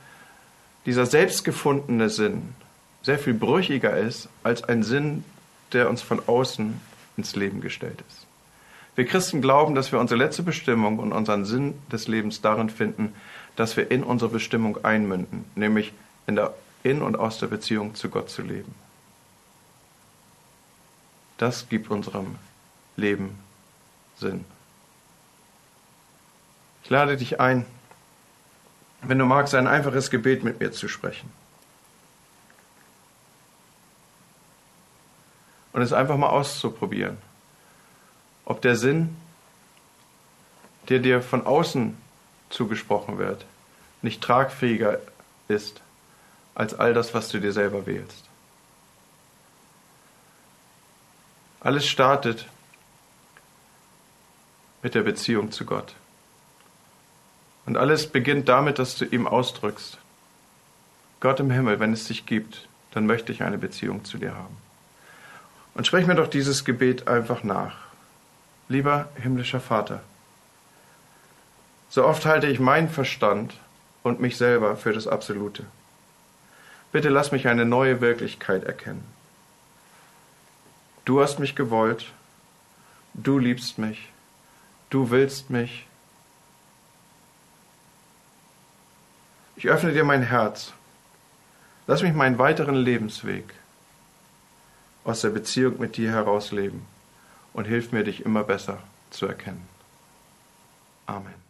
dieser 0.84 1.06
selbstgefundene 1.06 2.10
Sinn 2.10 2.54
sehr 3.02 3.18
viel 3.18 3.34
brüchiger 3.34 3.96
ist 3.96 4.28
als 4.42 4.64
ein 4.64 4.82
Sinn, 4.82 5.24
der 5.72 5.88
uns 5.88 6.02
von 6.02 6.20
außen 6.26 6.80
ins 7.16 7.36
Leben 7.36 7.60
gestellt 7.60 8.02
ist. 8.08 8.26
Wir 8.96 9.06
Christen 9.06 9.40
glauben, 9.40 9.74
dass 9.74 9.92
wir 9.92 10.00
unsere 10.00 10.18
letzte 10.18 10.42
Bestimmung 10.42 10.98
und 10.98 11.12
unseren 11.12 11.44
Sinn 11.44 11.74
des 11.90 12.08
Lebens 12.08 12.40
darin 12.40 12.68
finden, 12.68 13.14
dass 13.56 13.76
wir 13.76 13.90
in 13.90 14.02
unsere 14.02 14.30
Bestimmung 14.30 14.84
einmünden, 14.84 15.44
nämlich 15.54 15.92
in 16.26 16.36
der 16.36 16.54
in 16.82 17.02
und 17.02 17.16
aus 17.16 17.38
der 17.38 17.48
Beziehung 17.48 17.94
zu 17.94 18.08
Gott 18.08 18.30
zu 18.30 18.42
leben. 18.42 18.74
Das 21.38 21.68
gibt 21.68 21.90
unserem 21.90 22.36
Leben 22.96 23.38
Sinn. 24.18 24.44
Ich 26.84 26.90
lade 26.90 27.16
dich 27.16 27.40
ein, 27.40 27.64
wenn 29.02 29.18
du 29.18 29.24
magst, 29.24 29.54
ein 29.54 29.66
einfaches 29.66 30.10
Gebet 30.10 30.44
mit 30.44 30.60
mir 30.60 30.72
zu 30.72 30.88
sprechen. 30.88 31.30
Und 35.72 35.82
es 35.82 35.92
einfach 35.92 36.16
mal 36.16 36.28
auszuprobieren, 36.28 37.16
ob 38.44 38.60
der 38.60 38.76
Sinn, 38.76 39.16
der 40.88 40.98
dir 40.98 41.22
von 41.22 41.46
außen 41.46 41.96
zugesprochen 42.50 43.18
wird, 43.18 43.46
nicht 44.02 44.20
tragfähiger 44.22 44.98
ist 45.48 45.80
als 46.54 46.74
all 46.74 46.94
das, 46.94 47.14
was 47.14 47.28
du 47.28 47.40
dir 47.40 47.52
selber 47.52 47.86
wählst. 47.86 48.24
Alles 51.60 51.86
startet 51.86 52.46
mit 54.82 54.94
der 54.94 55.02
Beziehung 55.02 55.52
zu 55.52 55.64
Gott. 55.64 55.94
Und 57.66 57.76
alles 57.76 58.06
beginnt 58.06 58.48
damit, 58.48 58.78
dass 58.78 58.96
du 58.96 59.04
ihm 59.04 59.26
ausdrückst. 59.26 59.98
Gott 61.20 61.38
im 61.40 61.50
Himmel, 61.50 61.78
wenn 61.80 61.92
es 61.92 62.06
dich 62.06 62.24
gibt, 62.24 62.66
dann 62.92 63.06
möchte 63.06 63.30
ich 63.30 63.42
eine 63.42 63.58
Beziehung 63.58 64.04
zu 64.04 64.18
dir 64.18 64.34
haben. 64.34 64.56
Und 65.74 65.86
sprech 65.86 66.06
mir 66.06 66.14
doch 66.14 66.28
dieses 66.28 66.64
Gebet 66.64 67.08
einfach 67.08 67.44
nach. 67.44 67.76
Lieber 68.68 69.08
himmlischer 69.16 69.60
Vater, 69.60 70.00
so 71.88 72.06
oft 72.06 72.24
halte 72.24 72.46
ich 72.46 72.60
meinen 72.60 72.88
Verstand 72.88 73.52
und 74.04 74.20
mich 74.20 74.36
selber 74.36 74.76
für 74.76 74.92
das 74.92 75.08
Absolute. 75.08 75.64
Bitte 76.92 77.08
lass 77.08 77.32
mich 77.32 77.46
eine 77.46 77.64
neue 77.64 78.00
Wirklichkeit 78.00 78.64
erkennen. 78.64 79.04
Du 81.04 81.20
hast 81.20 81.38
mich 81.38 81.54
gewollt, 81.54 82.06
du 83.14 83.38
liebst 83.38 83.78
mich, 83.78 84.08
du 84.90 85.10
willst 85.10 85.50
mich. 85.50 85.86
Ich 89.56 89.68
öffne 89.68 89.92
dir 89.92 90.04
mein 90.04 90.22
Herz. 90.22 90.72
Lass 91.86 92.02
mich 92.02 92.14
meinen 92.14 92.38
weiteren 92.38 92.76
Lebensweg 92.76 93.44
aus 95.04 95.22
der 95.22 95.30
Beziehung 95.30 95.78
mit 95.78 95.96
dir 95.96 96.10
herausleben 96.10 96.86
und 97.52 97.66
hilf 97.66 97.92
mir, 97.92 98.04
dich 98.04 98.24
immer 98.24 98.44
besser 98.44 98.78
zu 99.10 99.26
erkennen. 99.26 99.68
Amen. 101.06 101.49